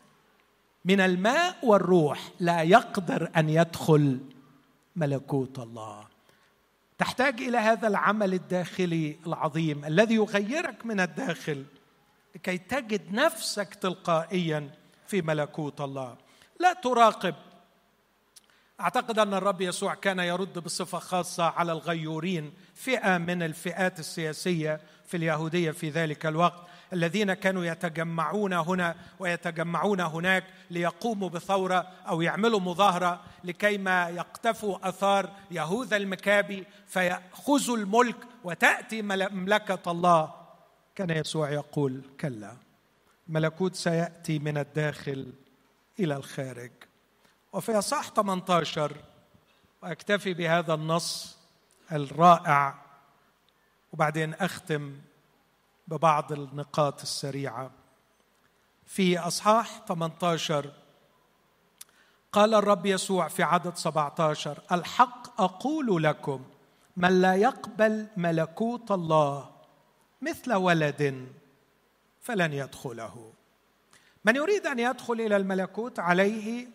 من 0.84 1.00
الماء 1.00 1.56
والروح 1.62 2.30
لا 2.40 2.62
يقدر 2.62 3.30
أن 3.36 3.48
يدخل 3.48 4.18
ملكوت 4.96 5.58
الله. 5.58 6.06
تحتاج 6.98 7.40
إلى 7.40 7.58
هذا 7.58 7.88
العمل 7.88 8.34
الداخلي 8.34 9.16
العظيم 9.26 9.84
الذي 9.84 10.14
يغيرك 10.14 10.86
من 10.86 11.00
الداخل 11.00 11.64
لكي 12.34 12.58
تجد 12.58 13.12
نفسك 13.12 13.74
تلقائيا 13.74 14.70
في 15.06 15.22
ملكوت 15.22 15.80
الله. 15.80 16.16
لا 16.60 16.72
تراقب. 16.72 17.34
أعتقد 18.80 19.18
أن 19.18 19.34
الرب 19.34 19.60
يسوع 19.60 19.94
كان 19.94 20.18
يرد 20.18 20.58
بصفة 20.58 20.98
خاصة 20.98 21.44
على 21.44 21.72
الغيورين 21.72 22.52
فئة 22.74 23.18
من 23.18 23.42
الفئات 23.42 23.98
السياسية 23.98 24.80
في 25.06 25.16
اليهودية 25.16 25.70
في 25.70 25.90
ذلك 25.90 26.26
الوقت. 26.26 26.66
الذين 26.94 27.34
كانوا 27.34 27.64
يتجمعون 27.64 28.52
هنا 28.52 28.96
ويتجمعون 29.18 30.00
هناك 30.00 30.44
ليقوموا 30.70 31.28
بثورة 31.28 31.88
أو 32.08 32.22
يعملوا 32.22 32.60
مظاهرة 32.60 33.20
لكي 33.44 33.78
ما 33.78 34.08
يقتفوا 34.08 34.88
آثار 34.88 35.30
يهوذا 35.50 35.96
المكابي 35.96 36.66
فياخذوا 36.86 37.76
الملك 37.76 38.16
وتأتي 38.44 39.02
مملكة 39.02 39.90
الله. 39.90 40.34
كان 40.94 41.10
يسوع 41.10 41.50
يقول 41.50 42.02
كلا 42.20 42.56
ملكوت 43.28 43.74
سيأتي 43.74 44.38
من 44.38 44.58
الداخل 44.58 45.32
إلى 46.00 46.16
الخارج. 46.16 46.70
وفي 47.52 47.78
اصح 47.78 48.10
18 48.10 48.92
وأكتفي 49.82 50.34
بهذا 50.34 50.74
النص 50.74 51.38
الرائع 51.92 52.74
وبعدين 53.92 54.34
أختم 54.34 54.92
ببعض 55.88 56.32
النقاط 56.32 57.00
السريعة. 57.00 57.70
في 58.86 59.18
أصحاح 59.18 59.84
18 59.88 60.72
قال 62.32 62.54
الرب 62.54 62.86
يسوع 62.86 63.28
في 63.28 63.42
عدد 63.42 63.76
17 63.76 64.62
الحق 64.72 65.40
أقول 65.40 66.02
لكم 66.02 66.44
من 66.96 67.20
لا 67.20 67.34
يقبل 67.34 68.06
ملكوت 68.16 68.90
الله 68.90 69.50
مثل 70.22 70.54
ولد 70.54 71.28
فلن 72.20 72.52
يدخله. 72.52 73.32
من 74.24 74.36
يريد 74.36 74.66
أن 74.66 74.78
يدخل 74.78 75.14
إلى 75.14 75.36
الملكوت 75.36 75.98
عليه 75.98 76.68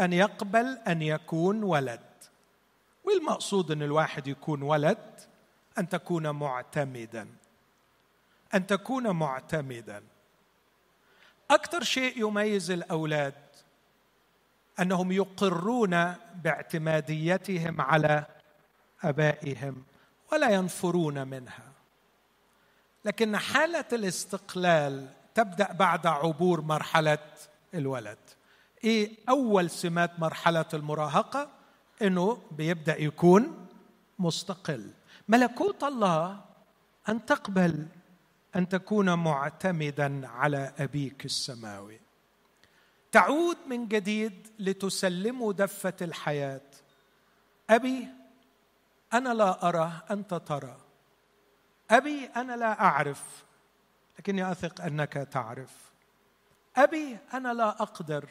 أن 0.00 0.12
يقبل 0.12 0.78
أن 0.88 1.02
يكون 1.02 1.62
ولد. 1.62 2.00
والمقصود 3.04 3.70
إن 3.70 3.82
الواحد 3.82 4.26
يكون 4.26 4.62
ولد 4.62 5.20
أن 5.78 5.88
تكون 5.88 6.30
معتمدا. 6.30 7.28
أن 8.54 8.66
تكون 8.66 9.10
معتمدا. 9.10 10.02
أكثر 11.50 11.82
شيء 11.82 12.28
يميز 12.28 12.70
الأولاد 12.70 13.34
أنهم 14.80 15.12
يقرون 15.12 16.14
باعتماديتهم 16.44 17.80
على 17.80 18.24
آبائهم 19.02 19.84
ولا 20.32 20.50
ينفرون 20.50 21.28
منها. 21.28 21.72
لكن 23.04 23.36
حالة 23.36 23.84
الاستقلال 23.92 25.08
تبدأ 25.34 25.72
بعد 25.72 26.06
عبور 26.06 26.60
مرحلة 26.60 27.18
الولد. 27.74 28.18
إيه 28.84 29.16
أول 29.28 29.70
سمات 29.70 30.20
مرحلة 30.20 30.64
المراهقة؟ 30.74 31.48
إنه 32.02 32.42
بيبدأ 32.50 33.00
يكون 33.00 33.66
مستقل. 34.18 34.90
ملكوت 35.28 35.84
الله 35.84 36.40
أن 37.08 37.26
تقبل 37.26 37.86
أن 38.56 38.68
تكون 38.68 39.14
معتمدا 39.14 40.28
على 40.28 40.72
أبيك 40.78 41.24
السماوي. 41.24 42.00
تعود 43.12 43.56
من 43.66 43.88
جديد 43.88 44.48
لتسلمه 44.58 45.52
دفة 45.52 45.94
الحياة. 46.02 46.70
أبي 47.70 48.08
أنا 49.12 49.34
لا 49.34 49.68
أرى 49.68 50.00
أنت 50.10 50.34
ترى. 50.34 50.76
أبي 51.90 52.24
أنا 52.24 52.56
لا 52.56 52.80
أعرف 52.80 53.44
لكني 54.18 54.52
أثق 54.52 54.80
أنك 54.80 55.12
تعرف. 55.12 55.76
أبي 56.76 57.18
أنا 57.34 57.54
لا 57.54 57.68
أقدر 57.68 58.28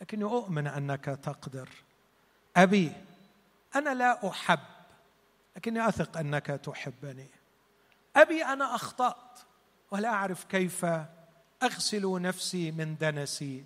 لكني 0.00 0.24
أؤمن 0.24 0.66
أنك 0.66 1.04
تقدر. 1.04 1.68
أبي 2.56 2.92
أنا 3.76 3.94
لا 3.94 4.28
أحب 4.28 4.60
لكني 5.56 5.88
أثق 5.88 6.18
أنك 6.18 6.46
تحبني. 6.46 7.28
أبي 8.16 8.44
أنا 8.44 8.74
أخطأت 8.74 9.40
ولا 9.90 10.08
أعرف 10.08 10.44
كيف 10.44 10.86
أغسل 11.62 12.22
نفسي 12.22 12.70
من 12.70 12.96
دنسي. 12.96 13.64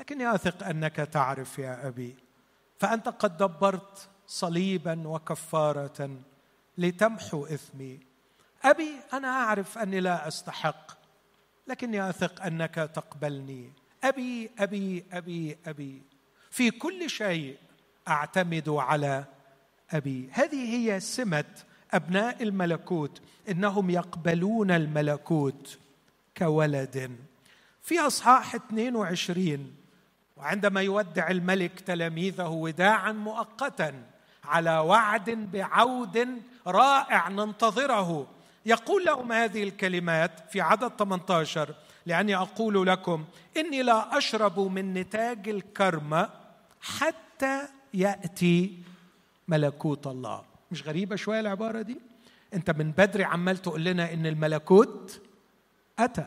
لكني 0.00 0.34
اثق 0.34 0.66
أنك 0.66 0.96
تعرف 0.96 1.58
يا 1.58 1.88
أبي 1.88 2.16
فأنت 2.78 3.08
قد 3.08 3.36
دبرت 3.36 4.08
صليبا 4.26 5.08
وكفارة 5.08 6.10
لتمحو 6.78 7.46
إثمي. 7.46 8.00
أبي 8.64 8.90
أنا 9.12 9.28
أعرف 9.28 9.78
أني 9.78 10.00
لا 10.00 10.28
أستحق 10.28 10.92
لكني 11.66 12.10
اثق 12.10 12.42
أنك 12.42 12.74
تقبلني. 12.74 13.72
أبي 14.04 14.50
أبي 14.58 15.04
أبي 15.12 15.58
أبي 15.66 16.02
في 16.50 16.70
كل 16.70 17.10
شيء 17.10 17.58
أعتمد 18.08 18.68
على 18.68 19.24
أبي. 19.90 20.28
هذه 20.32 20.76
هي 20.76 21.00
سمة 21.00 21.44
أبناء 21.96 22.42
الملكوت 22.42 23.20
إنهم 23.48 23.90
يقبلون 23.90 24.70
الملكوت 24.70 25.78
كولد. 26.36 27.16
في 27.82 28.00
أصحاح 28.00 28.54
22 28.54 29.74
وعندما 30.36 30.82
يودع 30.82 31.30
الملك 31.30 31.80
تلاميذه 31.80 32.48
وداعا 32.48 33.12
مؤقتا 33.12 34.02
على 34.44 34.78
وعد 34.78 35.30
بعود 35.30 36.42
رائع 36.66 37.28
ننتظره 37.28 38.26
يقول 38.66 39.04
لهم 39.04 39.32
هذه 39.32 39.62
الكلمات 39.62 40.50
في 40.50 40.60
عدد 40.60 40.92
18 40.98 41.74
لأني 42.06 42.36
أقول 42.36 42.86
لكم 42.86 43.24
إني 43.56 43.82
لا 43.82 44.18
أشرب 44.18 44.60
من 44.60 44.94
نتاج 44.94 45.48
الكرم 45.48 46.28
حتى 46.80 47.68
يأتي 47.94 48.78
ملكوت 49.48 50.06
الله. 50.06 50.55
مش 50.70 50.82
غريبة 50.82 51.16
شوية 51.16 51.40
العبارة 51.40 51.82
دي؟ 51.82 52.00
انت 52.54 52.70
من 52.70 52.90
بدري 52.90 53.24
عمال 53.24 53.56
تقول 53.62 53.84
لنا 53.84 54.12
إن 54.12 54.26
الملكوت 54.26 55.20
أتى 55.98 56.26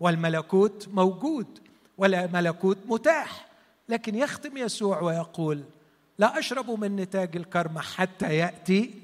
والملكوت 0.00 0.88
موجود 0.88 1.58
ولا 1.98 2.26
ملكوت 2.26 2.78
متاح 2.86 3.46
لكن 3.88 4.14
يختم 4.14 4.56
يسوع 4.56 5.00
ويقول 5.00 5.64
لا 6.18 6.38
أشرب 6.38 6.70
من 6.70 6.96
نتاج 6.96 7.36
الكرم 7.36 7.78
حتى 7.78 8.36
يأتي 8.36 8.94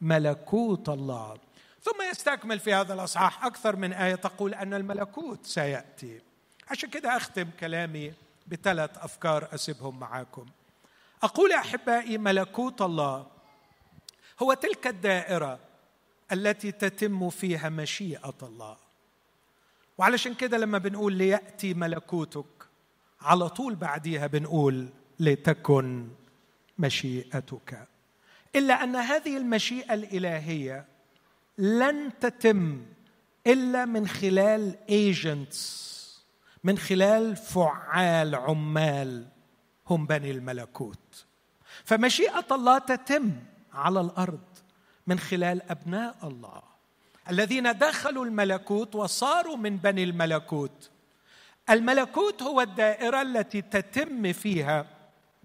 ملكوت 0.00 0.88
الله. 0.88 1.36
ثم 1.82 2.02
يستكمل 2.10 2.58
في 2.58 2.74
هذا 2.74 2.94
الأصحاح 2.94 3.44
أكثر 3.44 3.76
من 3.76 3.92
آية 3.92 4.14
تقول 4.14 4.54
أن 4.54 4.74
الملكوت 4.74 5.46
سيأتي. 5.46 6.20
عشان 6.70 6.90
كده 6.90 7.16
أختم 7.16 7.48
كلامي 7.60 8.12
بثلاث 8.46 8.90
أفكار 8.98 9.48
أسيبهم 9.54 10.00
معاكم. 10.00 10.46
أقول 11.22 11.52
أحبائي 11.52 12.18
ملكوت 12.18 12.82
الله 12.82 13.26
هو 14.42 14.54
تلك 14.54 14.86
الدائرة 14.86 15.58
التي 16.32 16.72
تتم 16.72 17.30
فيها 17.30 17.68
مشيئة 17.68 18.38
الله. 18.42 18.76
وعلشان 19.98 20.34
كده 20.34 20.58
لما 20.58 20.78
بنقول 20.78 21.12
ليأتي 21.12 21.74
ملكوتك 21.74 22.46
على 23.20 23.48
طول 23.48 23.74
بعديها 23.74 24.26
بنقول 24.26 24.88
لتكن 25.20 26.08
مشيئتك. 26.78 27.88
إلا 28.56 28.84
أن 28.84 28.96
هذه 28.96 29.36
المشيئة 29.36 29.94
الإلهية 29.94 30.84
لن 31.58 32.10
تتم 32.20 32.86
إلا 33.46 33.84
من 33.84 34.08
خلال 34.08 34.76
ايجنتس 34.88 35.90
من 36.64 36.78
خلال 36.78 37.36
فعال 37.36 38.34
عمال 38.34 39.26
هم 39.86 40.06
بني 40.06 40.30
الملكوت. 40.30 41.26
فمشيئة 41.84 42.46
الله 42.52 42.78
تتم 42.78 43.32
على 43.72 44.00
الأرض 44.00 44.40
من 45.06 45.18
خلال 45.18 45.70
أبناء 45.70 46.16
الله. 46.24 46.62
الذين 47.30 47.78
دخلوا 47.78 48.24
الملكوت 48.24 48.94
وصاروا 48.94 49.56
من 49.56 49.76
بني 49.76 50.04
الملكوت. 50.04 50.90
الملكوت 51.70 52.42
هو 52.42 52.60
الدائرة 52.60 53.22
التي 53.22 53.62
تتم 53.62 54.32
فيها 54.32 54.86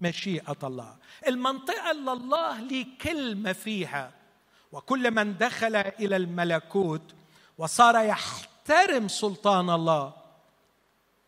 مشيئة 0.00 0.56
الله. 0.62 0.96
المنطقة 1.26 1.90
اللي 1.90 2.12
الله 2.12 2.60
لي 2.60 2.86
كلمة 3.00 3.52
فيها. 3.52 4.12
وكل 4.72 5.10
من 5.10 5.38
دخل 5.38 5.76
إلى 5.76 6.16
الملكوت 6.16 7.14
وصار 7.58 8.04
يحترم 8.04 9.08
سلطان 9.08 9.70
الله 9.70 10.12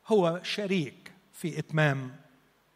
هو 0.06 0.40
شريك 0.42 1.12
في 1.32 1.58
إتمام 1.58 2.16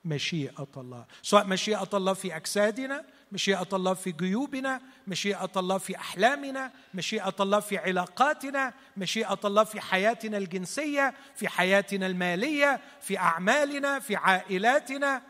مشيئة 0.04 0.68
الله. 0.76 1.04
سواء 1.22 1.46
مشيئة 1.46 1.88
الله 1.94 2.12
في 2.12 2.36
أجسادنا 2.36 3.04
مشيئه 3.32 3.68
الله 3.72 3.94
في 3.94 4.12
جيوبنا 4.12 4.80
مشيئه 5.06 5.50
الله 5.56 5.78
في 5.78 5.96
أحلامنا 5.96 6.72
مشيئه 6.94 7.34
الله 7.40 7.60
في 7.60 7.78
علاقاتنا 7.78 8.74
مشيئه 8.96 9.40
الله 9.44 9.64
في 9.64 9.80
حياتنا 9.80 10.36
الجنسية 10.38 11.14
في 11.36 11.48
حياتنا 11.48 12.06
المالية 12.06 12.80
في 13.00 13.18
أعمالنا 13.18 13.98
في 13.98 14.16
عائلاتنا. 14.16 15.22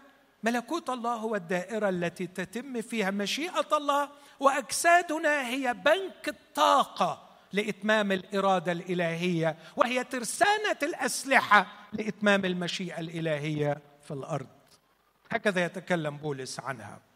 ملكوت 0.43 0.91
الله 0.91 1.15
هو 1.15 1.37
الدائرة 1.37 1.89
التي 1.89 2.27
تتم 2.27 2.81
فيها 2.81 3.11
مشيئة 3.11 3.77
الله 3.77 4.09
وأجسادنا 4.41 5.49
هي 5.49 5.75
بنك 5.75 6.29
الطاقة 6.29 7.29
لإتمام 7.53 8.13
الإرادة 8.13 8.73
الإلهية 8.73 9.57
وهي 9.77 10.05
ترسانة 10.05 10.79
الأسلحة 10.83 11.67
لإتمام 11.93 12.45
المشيئة 12.45 13.01
الإلهية 13.01 13.79
في 14.05 14.11
الأرض. 14.11 14.49
هكذا 15.31 15.65
يتكلم 15.65 16.17
بولس 16.17 16.61
عنها. 16.61 17.12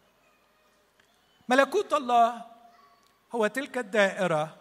ملكوت 1.49 1.93
الله 1.93 2.45
هو 3.35 3.47
تلك 3.47 3.77
الدائرة 3.77 4.55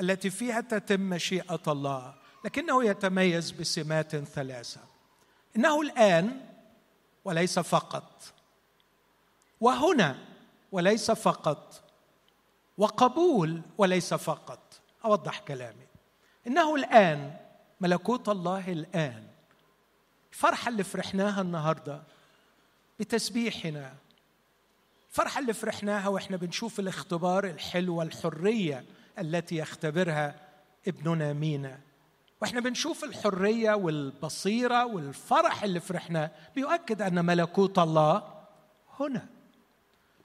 التي 0.00 0.30
فيها 0.30 0.60
تتم 0.60 1.00
مشيئة 1.00 1.62
الله 1.68 2.14
لكنه 2.44 2.84
يتميز 2.84 3.50
بسمات 3.50 4.16
ثلاثة. 4.16 4.80
إنه 5.56 5.80
الآن 5.80 6.40
وليس 7.24 7.58
فقط. 7.58 8.22
وهنا 9.60 10.18
وليس 10.72 11.10
فقط. 11.10 11.82
وقبول 12.78 13.62
وليس 13.78 14.14
فقط. 14.14 14.80
أوضح 15.04 15.38
كلامي. 15.38 15.86
إنه 16.46 16.74
الآن 16.74 17.36
ملكوت 17.80 18.28
الله 18.28 18.72
الآن. 18.72 19.26
الفرحه 20.32 20.68
اللي 20.68 20.84
فرحناها 20.84 21.40
النهارده 21.40 22.02
بتسبيحنا. 23.00 23.94
الفرحة 25.16 25.40
اللي 25.40 25.52
فرحناها 25.52 26.08
وإحنا 26.08 26.36
بنشوف 26.36 26.80
الاختبار 26.80 27.46
الحلو 27.46 27.96
والحريه 27.96 28.84
التي 29.18 29.56
يختبرها 29.56 30.34
ابننا 30.88 31.32
مينا. 31.32 31.78
وإحنا 32.42 32.60
بنشوف 32.60 33.04
الحرية 33.04 33.74
والبصيرة 33.74 34.86
والفرح 34.86 35.62
اللي 35.62 35.80
فرحناه. 35.80 36.30
بيؤكد 36.54 37.02
أن 37.02 37.24
ملكوت 37.24 37.78
الله 37.78 38.22
هنا. 39.00 39.26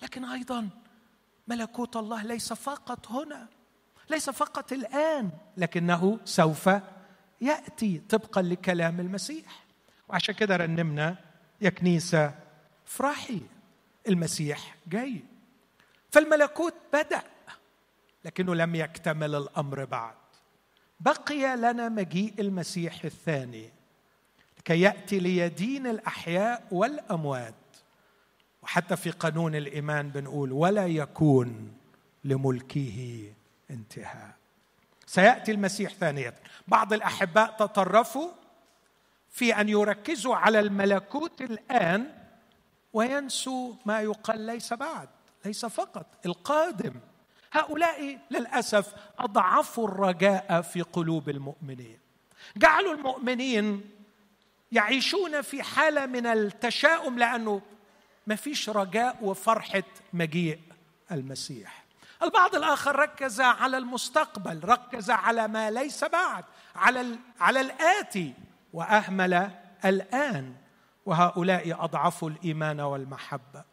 لكن 0.02 0.26
أيضا 0.26 0.70
ملكوت 1.48 1.96
الله 1.96 2.24
ليس 2.24 2.54
فقط 2.54 3.08
هنا 3.12 3.48
ليس 4.10 4.30
فقط 4.30 4.72
الآن 4.72 5.30
لكنه 5.58 6.20
سوف 6.26 6.70
يأتي 7.42 8.02
طبقا 8.10 8.42
لكلام 8.42 9.00
المسيح. 9.00 9.64
وعشان 10.10 10.36
كده 10.36 10.56
رنمنا 10.56 11.16
يا 11.62 11.70
كنيسة 11.70 12.36
افرحي 12.88 13.42
المسيح 14.08 14.76
جاي. 14.88 15.24
فالملكوت 16.12 16.74
بدأ 16.94 17.24
لكنه 18.26 18.56
لم 18.56 18.76
يكتمل 18.76 19.36
الأمر 19.36 19.86
بعد. 19.86 20.16
بقي 21.00 21.58
لنا 21.58 21.90
مجيء 21.90 22.34
المسيح 22.40 23.04
الثاني 23.04 23.70
لكي 24.60 24.82
يأتي 24.82 25.20
ليدين 25.20 25.88
الأحياء 25.88 26.68
والأموات. 26.72 27.54
وحتى 28.64 28.96
في 28.96 29.12
قانون 29.12 29.56
الإيمان 29.56 30.10
بنقول 30.10 30.52
ولا 30.52 30.88
يكون 30.88 31.74
لملكه 32.24 33.24
انتهاء. 33.72 34.36
سيأتي 35.06 35.52
المسيح 35.52 35.94
ثانية 35.94 36.34
بعض 36.68 36.94
الأحباء 36.94 37.56
تطرفوا 37.60 38.32
في 39.30 39.62
أن 39.62 39.70
يركزوا 39.70 40.36
على 40.36 40.60
الملكوت 40.60 41.42
الآن 41.42 42.21
وينسوا 42.94 43.74
ما 43.86 44.02
يقال 44.02 44.42
ليس 44.42 44.74
بعد 44.74 45.10
ليس 45.46 45.66
فقط 45.66 46.06
القادم. 46.26 46.94
هؤلاء 47.54 48.20
للأسف 48.32 48.94
أضعفوا 49.20 49.88
الرجاء 49.88 50.62
في 50.62 50.82
قلوب 50.82 51.30
المؤمنين. 51.30 52.00
جعلوا 52.58 52.94
المؤمنين 52.94 53.90
يعيشون 54.72 55.42
في 55.42 55.64
حالة 55.64 56.06
من 56.06 56.26
التشاؤم 56.26 57.20
لأنه 57.20 57.62
ما 58.28 58.36
فيش 58.36 58.70
رجاء 58.70 59.18
وفرحة 59.22 59.84
مجيء 60.14 60.60
المسيح. 61.12 61.84
البعض 62.24 62.56
الآخر 62.56 62.96
ركز 62.96 63.42
على 63.42 63.78
المستقبل 63.78 64.64
ركز 64.64 65.10
على 65.10 65.48
ما 65.48 65.72
ليس 65.72 66.04
بعد 66.04 66.44
على 66.76 67.18
على 67.40 67.62
الآتي 67.62 68.34
وأهمل 68.74 69.52
الآن. 69.86 70.56
وهؤلاء 71.06 71.84
اضعفوا 71.84 72.30
الإيمان 72.30 72.80
والمحبة. 72.80 73.64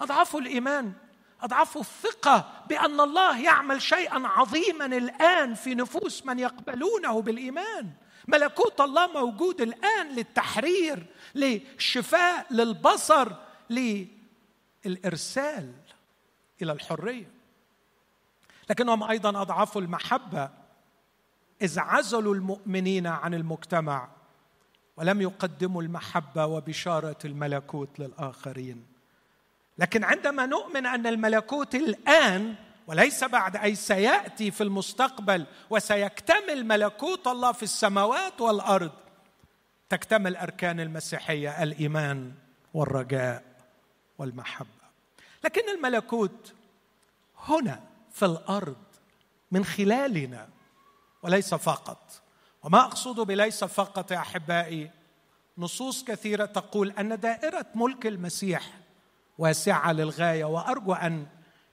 اضعفوا 0.00 0.40
الإيمان 0.40 0.92
اضعفوا 1.42 1.80
الثقة 1.80 2.64
بأن 2.68 3.00
الله 3.00 3.40
يعمل 3.40 3.82
شيئا 3.82 4.26
عظيما 4.26 4.86
الآن 4.86 5.54
في 5.54 5.74
نفوس 5.74 6.26
من 6.26 6.38
يقبلونه 6.38 7.22
بالإيمان. 7.22 7.92
ملكوت 8.28 8.80
الله 8.80 9.12
موجود 9.12 9.60
الآن 9.60 10.08
للتحرير 10.08 11.06
للشفاء 11.34 12.46
للبصر 12.50 13.32
للإرسال 14.84 15.72
إلى 16.62 16.72
الحرية. 16.72 17.30
لكنهم 18.70 19.02
أيضا 19.02 19.42
اضعفوا 19.42 19.80
المحبة 19.80 20.50
إذ 21.62 21.78
عزلوا 21.78 22.34
المؤمنين 22.34 23.06
عن 23.06 23.34
المجتمع. 23.34 24.08
ولم 24.98 25.20
يقدموا 25.20 25.82
المحبة 25.82 26.46
وبشارة 26.46 27.18
الملكوت 27.24 27.88
للآخرين. 27.98 28.86
لكن 29.78 30.04
عندما 30.04 30.46
نؤمن 30.46 30.86
أن 30.86 31.06
الملكوت 31.06 31.74
الآن 31.74 32.54
وليس 32.86 33.24
بعد 33.24 33.56
أي 33.56 33.74
سيأتي 33.74 34.50
في 34.50 34.62
المستقبل 34.62 35.46
وسيكتمل 35.70 36.64
ملكوت 36.64 37.26
الله 37.26 37.52
في 37.52 37.62
السماوات 37.62 38.40
والأرض 38.40 38.92
تكتمل 39.88 40.36
أركان 40.36 40.80
المسيحية 40.80 41.62
الإيمان 41.62 42.32
والرجاء 42.74 43.44
والمحبة. 44.18 44.68
لكن 45.44 45.68
الملكوت 45.68 46.52
هنا 47.38 47.80
في 48.12 48.24
الأرض 48.24 48.76
من 49.50 49.64
خلالنا 49.64 50.48
وليس 51.22 51.54
فقط. 51.54 52.22
وما 52.62 52.80
أقصد 52.80 53.20
بليس 53.20 53.64
فقط 53.64 54.10
يا 54.10 54.18
أحبائي 54.18 54.90
نصوص 55.58 56.04
كثيرة 56.04 56.44
تقول 56.44 56.90
أن 56.90 57.20
دائرة 57.20 57.66
ملك 57.74 58.06
المسيح 58.06 58.70
واسعة 59.38 59.92
للغاية 59.92 60.44
وأرجو 60.44 60.92
أن 60.92 61.26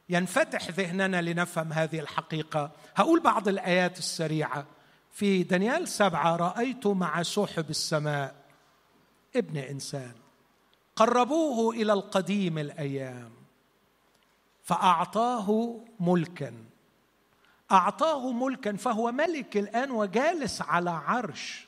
ينفتح 0.09 0.69
ذهننا 0.69 1.21
لنفهم 1.21 1.73
هذه 1.73 1.99
الحقيقة. 1.99 2.71
هقول 2.95 3.19
بعض 3.19 3.47
الآيات 3.47 3.99
السريعة. 3.99 4.65
في 5.11 5.43
دانيال 5.43 5.87
سبعة 5.87 6.35
رأيت 6.35 6.87
مع 6.87 7.23
سحب 7.23 7.69
السماء 7.69 8.35
ابن 9.35 9.57
إنسان. 9.57 10.13
قربوه 10.95 11.75
إلى 11.75 11.93
القديم 11.93 12.57
الأيام 12.57 13.31
فأعطاه 14.63 15.79
ملكا. 15.99 16.53
أعطاه 17.71 18.31
ملكا 18.31 18.75
فهو 18.75 19.11
ملك 19.11 19.57
الآن 19.57 19.91
وجالس 19.91 20.61
على 20.61 20.89
عرش. 20.89 21.67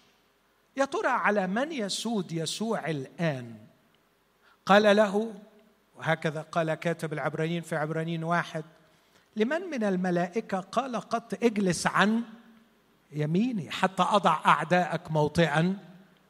يا 0.78 0.86
ترى 0.86 1.08
على 1.08 1.48
من 1.48 1.72
يسود 1.72 2.32
يسوع 2.32 2.89
الآن؟ 2.89 3.56
قال 4.66 4.95
له 4.95 5.34
وهكذا 5.95 6.41
قال 6.41 6.74
كاتب 6.74 7.14
العبرانيين 7.14 7.62
في 7.62 7.76
عبرانيين 7.76 8.24
واحد 8.24 8.64
لمن 9.36 9.62
من 9.62 9.84
الملائكة 9.84 10.60
قال 10.60 10.95
قط 10.95 11.43
اجلس 11.43 11.88
عن 11.88 12.24
يميني 13.12 13.72
حتى 13.72 14.04
أضع 14.04 14.39
أعداءك 14.45 15.12
موطئا 15.12 15.78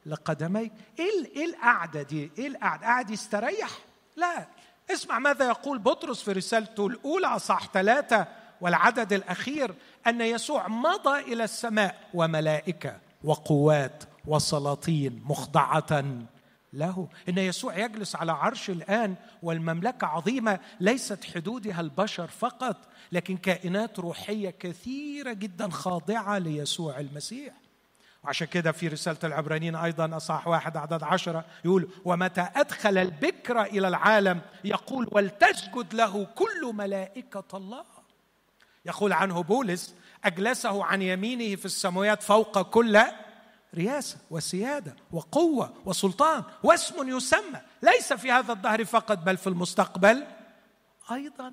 لقدميك. 0.06 0.72
إيه, 0.98 1.36
إيه 1.36 1.44
القعدة 1.44 2.02
دي؟ 2.02 2.30
إيه 2.38 2.46
القعدة؟ 2.46 2.82
قاعد 2.86 3.10
يستريح؟ 3.10 3.70
لا. 4.16 4.46
اسمع 4.90 5.18
ماذا 5.18 5.46
يقول 5.46 5.78
بطرس 5.78 6.22
في 6.22 6.32
رسالته 6.32 6.86
الأولى 6.86 7.26
أصح 7.26 7.68
ثلاثة 7.72 8.26
والعدد 8.60 9.12
الأخير 9.12 9.74
أن 10.06 10.20
يسوع 10.20 10.68
مضى 10.68 11.18
إلى 11.18 11.44
السماء 11.44 12.08
وملائكة 12.14 12.96
وقوات 13.24 14.04
وسلاطين 14.26 15.22
مخضعة 15.24 16.04
له. 16.72 17.08
إن 17.28 17.38
يسوع 17.38 17.78
يجلس 17.78 18.16
على 18.16 18.32
عرش 18.32 18.70
الآن 18.70 19.14
والمملكة 19.42 20.06
عظيمة 20.06 20.58
ليست 20.80 21.24
حدودها 21.24 21.80
البشر 21.80 22.26
فقط 22.26 22.76
لكن 23.12 23.36
كائنات 23.36 23.98
روحية 23.98 24.50
كثيرة 24.50 25.32
جدا 25.32 25.70
خاضعة 25.70 26.38
ليسوع 26.38 27.00
المسيح. 27.00 27.54
وعشان 28.24 28.46
كده 28.46 28.72
في 28.72 28.88
رسالة 28.88 29.18
العبرانيين 29.24 29.74
أيضا 29.74 30.16
أصح 30.16 30.48
واحد 30.48 30.76
عدد 30.76 31.02
عشرة 31.02 31.44
يقول 31.64 31.88
ومتى 32.04 32.48
أدخل 32.56 32.98
البكرة 32.98 33.62
إلى 33.62 33.88
العالم؟ 33.88 34.40
يقول 34.64 35.08
ولتسجد 35.12 35.94
له 35.94 36.24
كل 36.24 36.74
ملائكة 36.74 37.56
الله. 37.56 37.97
يقول 38.88 39.12
عنه 39.12 39.42
بولس 39.42 39.94
أجلسه 40.24 40.84
عن 40.84 41.02
يمينه 41.02 41.56
في 41.56 41.64
السماوات 41.64 42.22
فوق 42.22 42.62
كل 42.62 43.00
رياسة 43.74 44.18
وسيادة 44.30 44.96
وقوة 45.12 45.74
وسلطان 45.84 46.42
واسم 46.62 47.08
يسمى. 47.16 47.60
ليس 47.82 48.12
في 48.12 48.32
هذا 48.32 48.52
الدهر 48.52 48.84
فقط 48.84 49.18
بل 49.18 49.36
في 49.36 49.46
المستقبل 49.46 50.26
أيضا. 51.12 51.52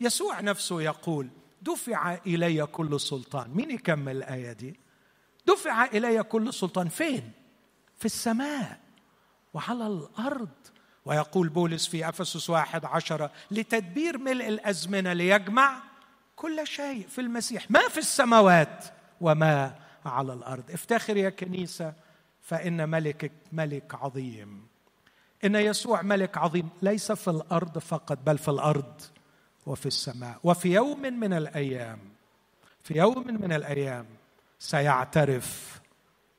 يسوع 0.00 0.40
نفسه 0.40 0.82
يقول 0.82 1.28
دفع 1.62 2.18
إلي 2.26 2.66
كل 2.66 3.00
سلطان. 3.00 3.50
مين 3.54 3.70
يكمل 3.70 4.16
الآية 4.16 4.52
دي؟ 4.52 4.80
دفع 5.46 5.84
إلي 5.84 6.22
كل 6.22 6.54
سلطان. 6.54 6.88
فين؟ 6.88 7.32
في 7.98 8.04
السماء 8.04 8.80
وعلى 9.54 9.86
الأرض. 9.86 10.48
ويقول 11.04 11.48
بولس 11.48 11.86
في 11.86 12.08
أفسس 12.08 12.50
واحد 12.50 12.84
عشرة 12.84 13.30
لتدبير 13.50 14.18
ملء 14.18 14.48
الأزمنة 14.48 15.12
ليجمع 15.12 15.87
كل 16.38 16.66
شيء 16.66 17.06
في 17.08 17.20
المسيح 17.20 17.70
ما 17.70 17.88
في 17.88 17.98
السماوات 17.98 18.84
وما 19.20 19.74
على 20.04 20.32
الأرض. 20.32 20.70
افتخر 20.70 21.16
يا 21.16 21.30
كنيسة 21.30 21.92
فإن 22.42 22.88
ملكك 22.88 23.32
ملك 23.52 23.94
عظيم. 23.94 24.66
إن 25.44 25.54
يسوع 25.54 26.02
ملك 26.02 26.38
عظيم 26.38 26.68
ليس 26.82 27.12
في 27.12 27.30
الأرض 27.30 27.78
فقط 27.78 28.18
بل 28.26 28.38
في 28.38 28.48
الأرض 28.48 29.00
وفي 29.66 29.86
السماء. 29.86 30.38
وفي 30.44 30.72
يوم 30.72 31.02
من 31.02 31.32
الأيام 31.32 31.98
في 32.84 32.98
يوم 32.98 33.26
من 33.26 33.52
الأيام 33.52 34.06
سيعترف 34.58 35.80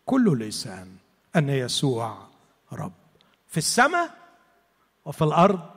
كل 0.05 0.39
لسان 0.39 0.95
أن 1.35 1.49
يسوع 1.49 2.27
رب. 2.73 2.93
في 3.47 3.57
السماء 3.57 4.17
وفي 5.05 5.23
الأرض 5.23 5.69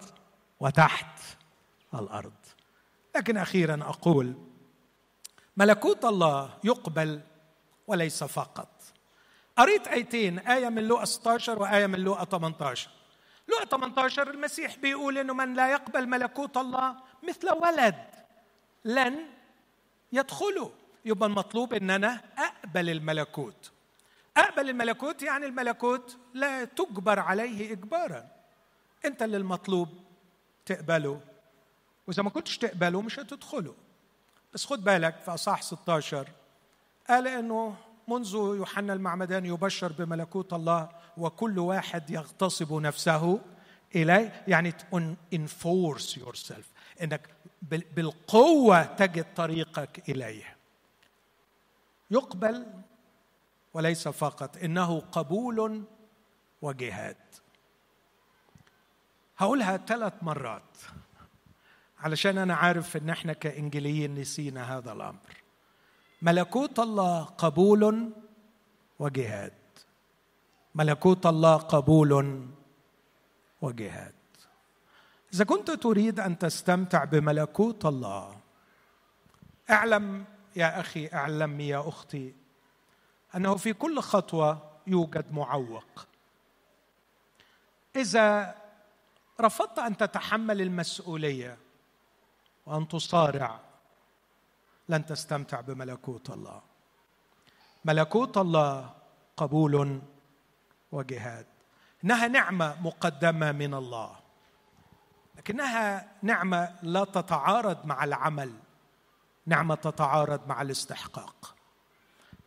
وتحت 0.61 1.21
الأرض. 1.95 2.42
لكن 3.17 3.37
أخيرا 3.37 3.79
أقول 3.83 4.35
ملكوت 5.57 6.05
الله 6.05 6.59
يقبل 6.65 7.21
وليس 7.87 8.25
فقط. 8.25 8.83
قريت 9.57 9.89
آيتين 9.89 10.39
آية 10.39 10.69
من 10.69 10.83
لوقا 10.89 11.05
16 11.05 11.63
وآية 11.63 11.87
من 11.87 11.99
لوقا 11.99 12.25
18 12.25 12.91
لوقا 13.49 13.65
18 13.65 14.31
المسيح 14.31 14.77
بيقول 14.77 15.19
إنه 15.19 15.35
من 15.35 15.55
لا 15.55 15.71
يقبل 15.71 16.07
ملكوت 16.09 16.57
الله 16.57 16.97
مثل 17.23 17.51
ولد 17.51 17.95
لن 18.85 19.19
يدخله. 20.13 20.71
يبقى 21.05 21.29
المطلوب 21.29 21.75
ان 21.75 21.91
أنا 21.91 22.21
أقبل 22.39 22.91
الملكوت. 22.91 23.73
أقبل 24.37 24.71
الملكوت 24.71 25.23
يعني 25.23 25.47
الملكوت 25.47 26.19
لا 26.35 26.65
تجبر 26.65 27.21
عليه 27.21 27.73
اجبارا. 27.73 28.29
أنت 29.05 29.23
اللي 29.23 29.37
المطلوب 29.37 29.89
تقبله. 30.67 31.21
وإذا 32.07 32.23
ما 32.23 32.31
كنتش 32.31 32.59
تقبله 32.59 33.03
مش 33.03 33.19
هتدخله. 33.19 33.75
بس 34.55 34.65
خد 34.67 34.85
بالك 34.85 35.17
في 35.17 35.35
اصحاح 35.35 35.63
16 35.63 36.29
قال 37.09 37.29
إنه 37.29 37.77
منذ 38.09 38.35
يوحنا 38.35 38.93
المعمدان 38.93 39.47
يبشر 39.47 39.93
بملكوت 39.93 40.53
الله 40.53 40.89
وكل 41.17 41.59
واحد 41.59 42.11
يغتصب 42.11 42.73
نفسه 42.73 43.41
إليه 43.95 44.45
يعني 44.49 44.75
enforce 45.35 46.17
yourself 46.17 46.69
إنك 47.03 47.29
بالقوة 47.71 48.83
تجد 48.83 49.35
طريقك 49.35 50.09
إليه. 50.09 50.57
يقبل 52.11 52.67
وليس 53.75 54.09
فقط. 54.09 54.57
إنه 54.57 55.01
قبول 55.01 55.85
وجهاد. 56.63 57.17
هقولها 59.39 59.77
ثلاث 59.77 60.13
مرات. 60.23 60.79
علشان 62.03 62.39
أنا 62.39 62.55
عارف 62.55 62.97
إن 62.97 63.11
إحنا 63.11 63.33
كانجليين 63.33 64.15
نسينا 64.15 64.79
هذا 64.79 64.93
الأمر. 64.93 65.43
ملكوت 66.23 66.79
الله 66.79 67.25
قبول 67.25 68.13
وجهاد. 68.99 69.53
ملكوت 70.75 71.27
الله 71.27 71.57
قبول 71.57 72.43
وجهاد. 73.63 74.15
إذا 75.35 75.45
كنت 75.45 75.71
تريد 75.71 76.21
أن 76.21 76.39
تستمتع 76.39 77.05
بملكوت 77.05 77.87
الله 77.87 78.41
اعلم 79.71 80.25
يا 80.57 80.81
أخي 80.81 81.09
اعلمي 81.13 81.69
يا 81.69 81.89
أختي 81.89 82.35
أنه 83.37 83.57
في 83.57 83.73
كل 83.73 84.01
خطوة 84.01 84.71
يوجد 84.87 85.33
معوق. 85.33 86.07
إذا 87.97 88.55
رفضت 89.41 89.79
أن 89.79 89.97
تتحمل 89.97 90.61
المسؤولية 90.61 91.57
وأن 92.67 92.89
تصارع. 92.89 93.61
لن 94.89 95.07
تستمتع 95.07 95.61
بملكوت 95.61 96.31
الله. 96.31 96.63
ملكوت 97.85 98.39
الله 98.39 98.91
قبول 99.37 100.03
وجهاد. 100.93 101.47
إنها 102.05 102.29
نعمة 102.29 102.77
مقدمة 102.83 103.53
من 103.53 103.75
الله. 103.75 104.17
لكنها 105.39 106.09
نعمة 106.23 106.75
لا 106.83 107.05
تتعارض 107.05 107.87
مع 107.87 108.05
العمل. 108.05 108.53
نعمة 109.47 109.75
تتعارض 109.75 110.49
مع 110.49 110.63
الاستحقاق. 110.63 111.55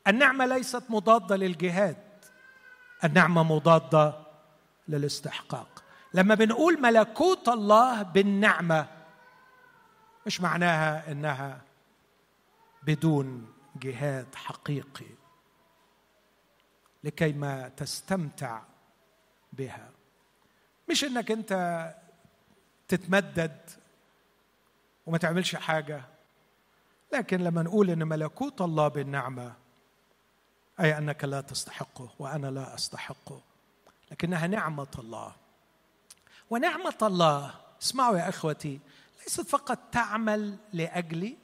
النعمة 0.08 0.46
ليست 0.46 0.84
مضادة 0.90 1.36
للجهاد. 1.36 1.98
النعمة 3.04 3.44
مضادة 3.44 4.14
للاستحقاق. 4.88 5.84
لما 6.14 6.36
بنقول 6.36 6.82
ملكوت 6.82 7.50
الله 7.50 8.02
بالنعمة 8.02 8.95
مش 10.26 10.42
معناها 10.42 11.12
إنها 11.12 11.62
بدون 12.84 13.54
جهاد 13.76 14.36
حقيقي 14.36 15.06
لكي 17.04 17.34
ما 17.34 17.70
تستمتع 17.70 18.62
بها. 19.54 19.90
مش 20.90 21.04
إنك 21.04 21.32
أنت 21.32 21.94
تتمدد 22.88 23.70
وما 25.06 25.18
تعملش 25.18 25.56
حاجة 25.56 26.02
لكن 27.14 27.42
لما 27.42 27.64
نقول 27.64 27.90
إن 27.90 28.08
ملكوت 28.08 28.62
الله 28.62 28.88
بالنعمة 28.88 29.54
أي 30.80 30.98
أنك 30.98 31.24
لا 31.24 31.42
تستحقه 31.42 32.10
وأنا 32.20 32.48
لا 32.48 32.76
أستحقه 32.76 33.42
لكنها 34.12 34.48
نعمة 34.48 34.88
الله. 35.00 35.36
ونعمة 36.50 36.98
الله 37.02 37.56
اسمعوا 37.82 38.18
يا 38.18 38.30
إخوتي 38.30 38.80
ليست 39.24 39.42
فقط 39.42 39.80
تعمل 39.92 40.58
لأجلي 40.74 41.38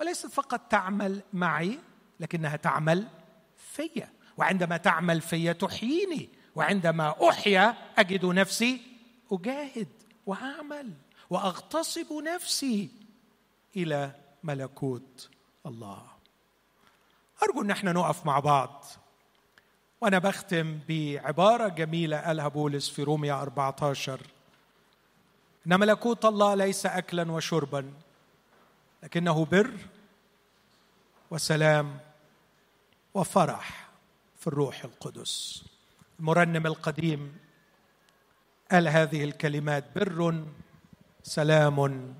وليست 0.00 0.26
فقط 0.26 0.60
تعمل 0.60 1.22
معي 1.32 1.78
لكنها 2.20 2.56
تعمل 2.56 3.08
فيا. 3.56 4.12
وعندما 4.36 4.76
تعمل 4.76 5.20
فيا 5.20 5.52
تحييني 5.52 6.28
وعندما 6.54 7.28
أحيا 7.28 7.76
أجد 7.98 8.24
نفسي 8.24 8.80
أجاهد 9.32 9.88
وأعمل 10.26 10.92
وأغتصب 11.30 12.12
نفسي 12.12 12.90
إلى 13.76 14.14
ملكوت 14.42 15.30
الله. 15.66 16.06
أرجو 17.42 17.62
أن 17.62 17.70
إحنا 17.70 17.92
نقف 17.92 18.26
مع 18.26 18.40
بعض 18.40 18.84
وأنا 20.00 20.18
بختم 20.18 20.78
بعبارة 20.88 21.68
جميلة 21.68 22.16
قالها 22.20 22.48
بولس 22.48 22.88
في 22.88 23.02
روميا 23.02 23.42
14 23.42 24.20
إن 25.66 25.80
ملكوت 25.80 26.24
الله 26.24 26.54
ليس 26.54 26.86
اكلا 26.86 27.32
وشربا 27.32 27.92
لكنه 29.02 29.44
بر 29.44 29.70
وسلام 31.30 31.98
وفرح 33.14 33.90
في 34.38 34.46
الروح 34.46 34.84
القدس. 34.84 35.64
المرنم 36.20 36.66
القديم 36.66 37.38
قال 38.70 38.88
هذه 38.88 39.24
الكلمات 39.24 39.84
بر 39.96 40.44
سلام 41.22 42.14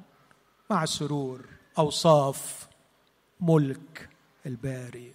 مع 0.70 0.84
سرور 0.84 1.44
أوصاف 1.78 2.68
ملك 3.40 4.08
الباري. 4.46 5.14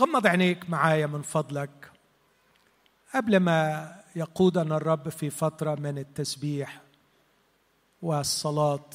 غمض 0.00 0.26
عينيك 0.26 0.70
معايا 0.70 1.06
من 1.06 1.22
فضلك. 1.22 1.90
قبل 3.14 3.36
ما 3.36 3.90
يقودنا 4.16 4.76
الرب 4.76 5.08
في 5.08 5.30
فترة 5.30 5.74
من 5.74 5.98
التسبيح 5.98 6.83
والصلاة 8.04 8.90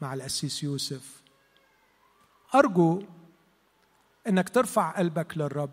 مع 0.00 0.14
الأسيس 0.14 0.62
يوسف. 0.62 1.22
أرجو 2.54 3.02
إنك 4.28 4.48
ترفع 4.48 4.90
قلبك 4.90 5.38
للرب 5.38 5.70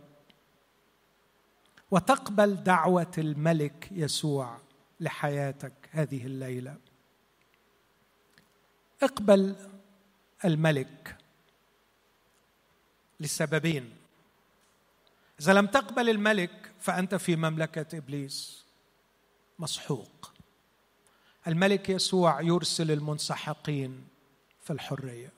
وتقبل 1.91 2.55
دعوة 2.55 3.11
الملك 3.17 3.87
يسوع 3.91 4.57
لحياتك 4.99 5.73
هذه 5.91 6.25
الليلة. 6.25 6.77
اقبل 9.03 9.55
الملك 10.45 11.17
لسببين 13.19 13.97
إذا 15.39 15.53
لم 15.53 15.67
تقبل 15.67 16.09
الملك 16.09 16.71
فأنت 16.79 17.15
في 17.15 17.35
مملكة 17.35 17.97
إبليس. 17.97 18.65
مسحوق. 19.59 20.30
الملك 21.47 21.89
يسوع 21.89 22.41
يرسل 22.41 22.91
المنسحقين 22.91 24.07
في 24.63 24.73
الحرية. 24.73 25.29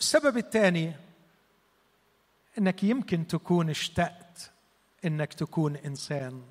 السبب 0.00 0.36
الثاني 0.36 0.92
إنك 2.58 2.84
يمكن 2.84 3.26
تكون 3.26 3.70
اشتقت 3.70 4.50
إنك 5.04 5.34
تكون 5.34 5.76
إنسان 5.76 6.42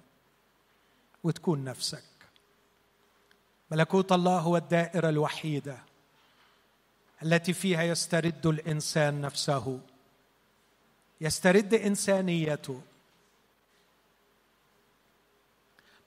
وتكون 1.24 1.64
نفسك. 1.64 2.04
ملكوت 3.72 4.12
الله 4.12 4.39
هو 4.39 4.58
الدائرة 4.58 5.10
الوحيدة 5.10 5.80
التي 7.24 7.54
فيها 7.54 7.84
يسترد 7.84 8.45
الإنسان 8.47 9.22
نفسه 9.22 9.80
يسترد 11.22 11.74
إنسانيته 11.74 12.82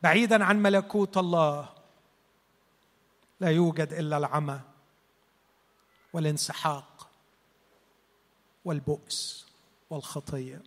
بعيدا 0.05 0.45
عن 0.45 0.63
ملكوت 0.63 1.17
الله 1.17 1.69
لا 3.41 3.51
يوجد 3.51 3.93
إلا 3.93 4.17
العمى 4.17 4.61
والانسحاق 6.13 7.09
والبؤس 8.65 9.47
والخطية. 9.91 10.63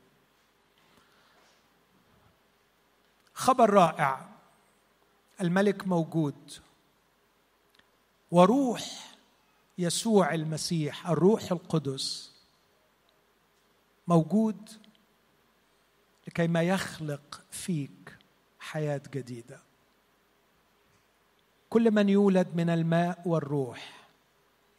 خبر 3.33 3.69
رائع 3.69 4.29
الملك 5.41 5.87
موجود 5.87 6.53
وروح 8.31 9.15
يسوع 9.77 10.33
المسيح 10.33 11.07
الروح 11.09 11.51
القدس 11.51 12.31
موجود 14.07 14.69
لكي 16.27 16.47
ما 16.47 16.63
يخلق 16.63 17.41
فيك 17.51 17.96
حياة 18.67 19.01
جديدة. 19.13 19.59
كل 21.69 21.91
من 21.91 22.09
يولد 22.09 22.47
من 22.55 22.69
الماء 22.69 23.21
والروح 23.25 24.07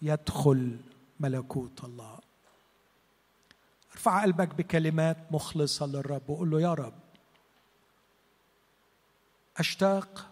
يدخل 0.03 0.81
ملكوت 1.21 1.85
الله. 1.85 2.19
ارفع 3.93 4.23
قلبك 4.23 4.55
بكلمات 4.55 5.17
مخلصة 5.31 5.87
للرب 5.87 6.31
وقول 6.31 6.51
له 6.51 6.61
يا 6.61 6.75
رب 6.75 6.95
أشتاق 9.57 10.31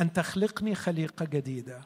أن 0.00 0.12
تخلقني 0.12 0.74
خليقة 0.74 1.24
جديدة 1.24 1.80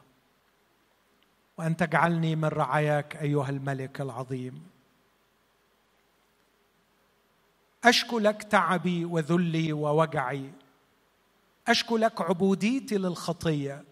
وأن 1.57 1.77
تجعلني 1.77 2.35
من 2.35 2.45
رعاياك 2.45 3.15
أيها 3.15 3.49
الملك 3.49 4.01
العظيم. 4.01 4.74
أشكو 7.85 8.19
لك 8.19 8.43
تعبي 8.43 9.05
وذلي 9.05 9.73
ووجعي. 9.73 10.51
أشكو 11.67 11.97
لك 11.97 12.21
عبوديتي 12.21 12.97
للخطية. 12.97 13.83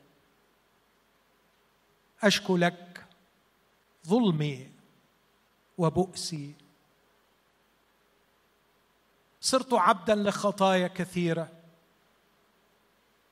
أشكو 2.24 2.58
لك 2.58 3.06
ظلمي 4.08 4.72
وبؤسي. 5.78 6.54
صرت 9.42 9.74
عبدا 9.74 10.16
لخطايا 10.16 10.88
كثيرة. 10.88 11.50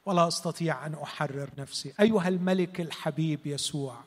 ولا 0.06 0.28
أستطيع 0.28 0.86
أن 0.86 0.94
أحرر 0.94 1.50
نفسي. 1.58 1.94
أيها 2.00 2.28
الملك 2.28 2.82
الحبيب 2.82 3.48
يسوع. 3.48 4.04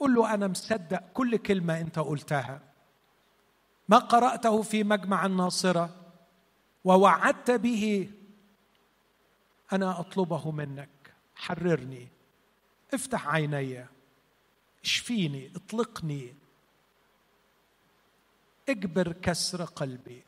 قل 0.00 0.14
له 0.14 0.34
أنا 0.34 0.48
مصدق 0.48 1.02
كل 1.14 1.36
كلمة 1.36 1.80
أنت 1.80 1.98
قلتها. 1.98 2.71
ما 3.88 3.98
قرأته 3.98 4.62
في 4.62 4.84
مجمع 4.84 5.26
الناصرة 5.26 5.90
ووعدت 6.84 7.50
به 7.50 8.10
أنا 9.72 10.00
أطلبه 10.00 10.50
منك 10.50 11.14
حررني 11.34 12.08
افتح 12.94 13.28
عيني 13.28 13.86
اشفيني 14.84 15.52
اطلقني 15.56 16.34
اجبر 18.68 19.12
كسر 19.12 19.64
قلبي. 19.64 20.22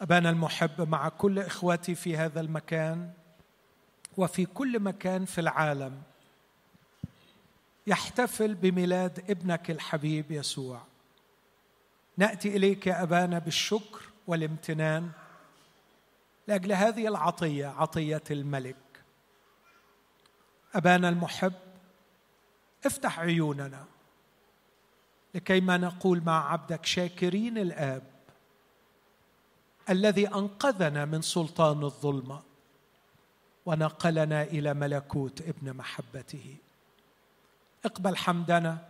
أبانا 0.00 0.30
المحب 0.30 0.88
مع 0.88 1.08
كل 1.08 1.38
إخواتي 1.38 1.94
في 1.94 2.16
هذا 2.16 2.40
المكان 2.40 3.12
وفي 4.16 4.46
كل 4.46 4.80
مكان 4.80 5.24
في 5.24 5.40
العالم 5.40 6.02
يحتفل 7.86 8.54
بميلاد 8.54 9.30
ابنك 9.30 9.70
الحبيب 9.70 10.30
يسوع. 10.30 10.82
نأتي 12.16 12.56
إليك 12.56 12.86
يا 12.86 13.02
أبانا 13.02 13.38
بالشكر 13.38 14.00
والامتنان 14.26 15.10
لأجل 16.48 16.72
هذه 16.72 17.08
العطية 17.08 17.66
عطية 17.66 18.22
الملك. 18.30 18.76
أبانا 20.74 21.08
المحب 21.08 21.52
افتح 22.86 23.20
عيوننا 23.20 23.84
لكي 25.34 25.60
ما 25.60 25.76
نقول 25.76 26.22
مع 26.22 26.52
عبدك 26.52 26.86
شاكرين 26.86 27.58
الآب 27.58 28.02
الذي 29.90 30.28
أنقذنا 30.28 31.04
من 31.04 31.22
سلطان 31.22 31.84
الظلمة 31.84 32.42
ونقلنا 33.66 34.42
إلى 34.42 34.74
ملكوت 34.74 35.42
ابن 35.42 35.72
محبته. 35.72 36.56
اقبل 37.86 38.16
حمدنا 38.16 38.88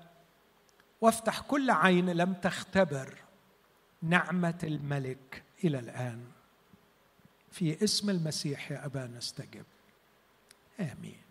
وافتح 1.01 1.41
كل 1.41 1.71
عين 1.71 2.11
لم 2.11 2.33
تختبر 2.35 3.15
نعمة 4.03 4.59
الملك 4.65 5.43
إلى 5.65 5.79
الآن. 5.79 6.25
في 7.51 7.85
اسم 7.85 8.11
المسيح 8.11 8.73
يا 8.73 8.87
ابانا 8.87 9.19
استجب 9.19 9.65
آمين. 10.81 11.26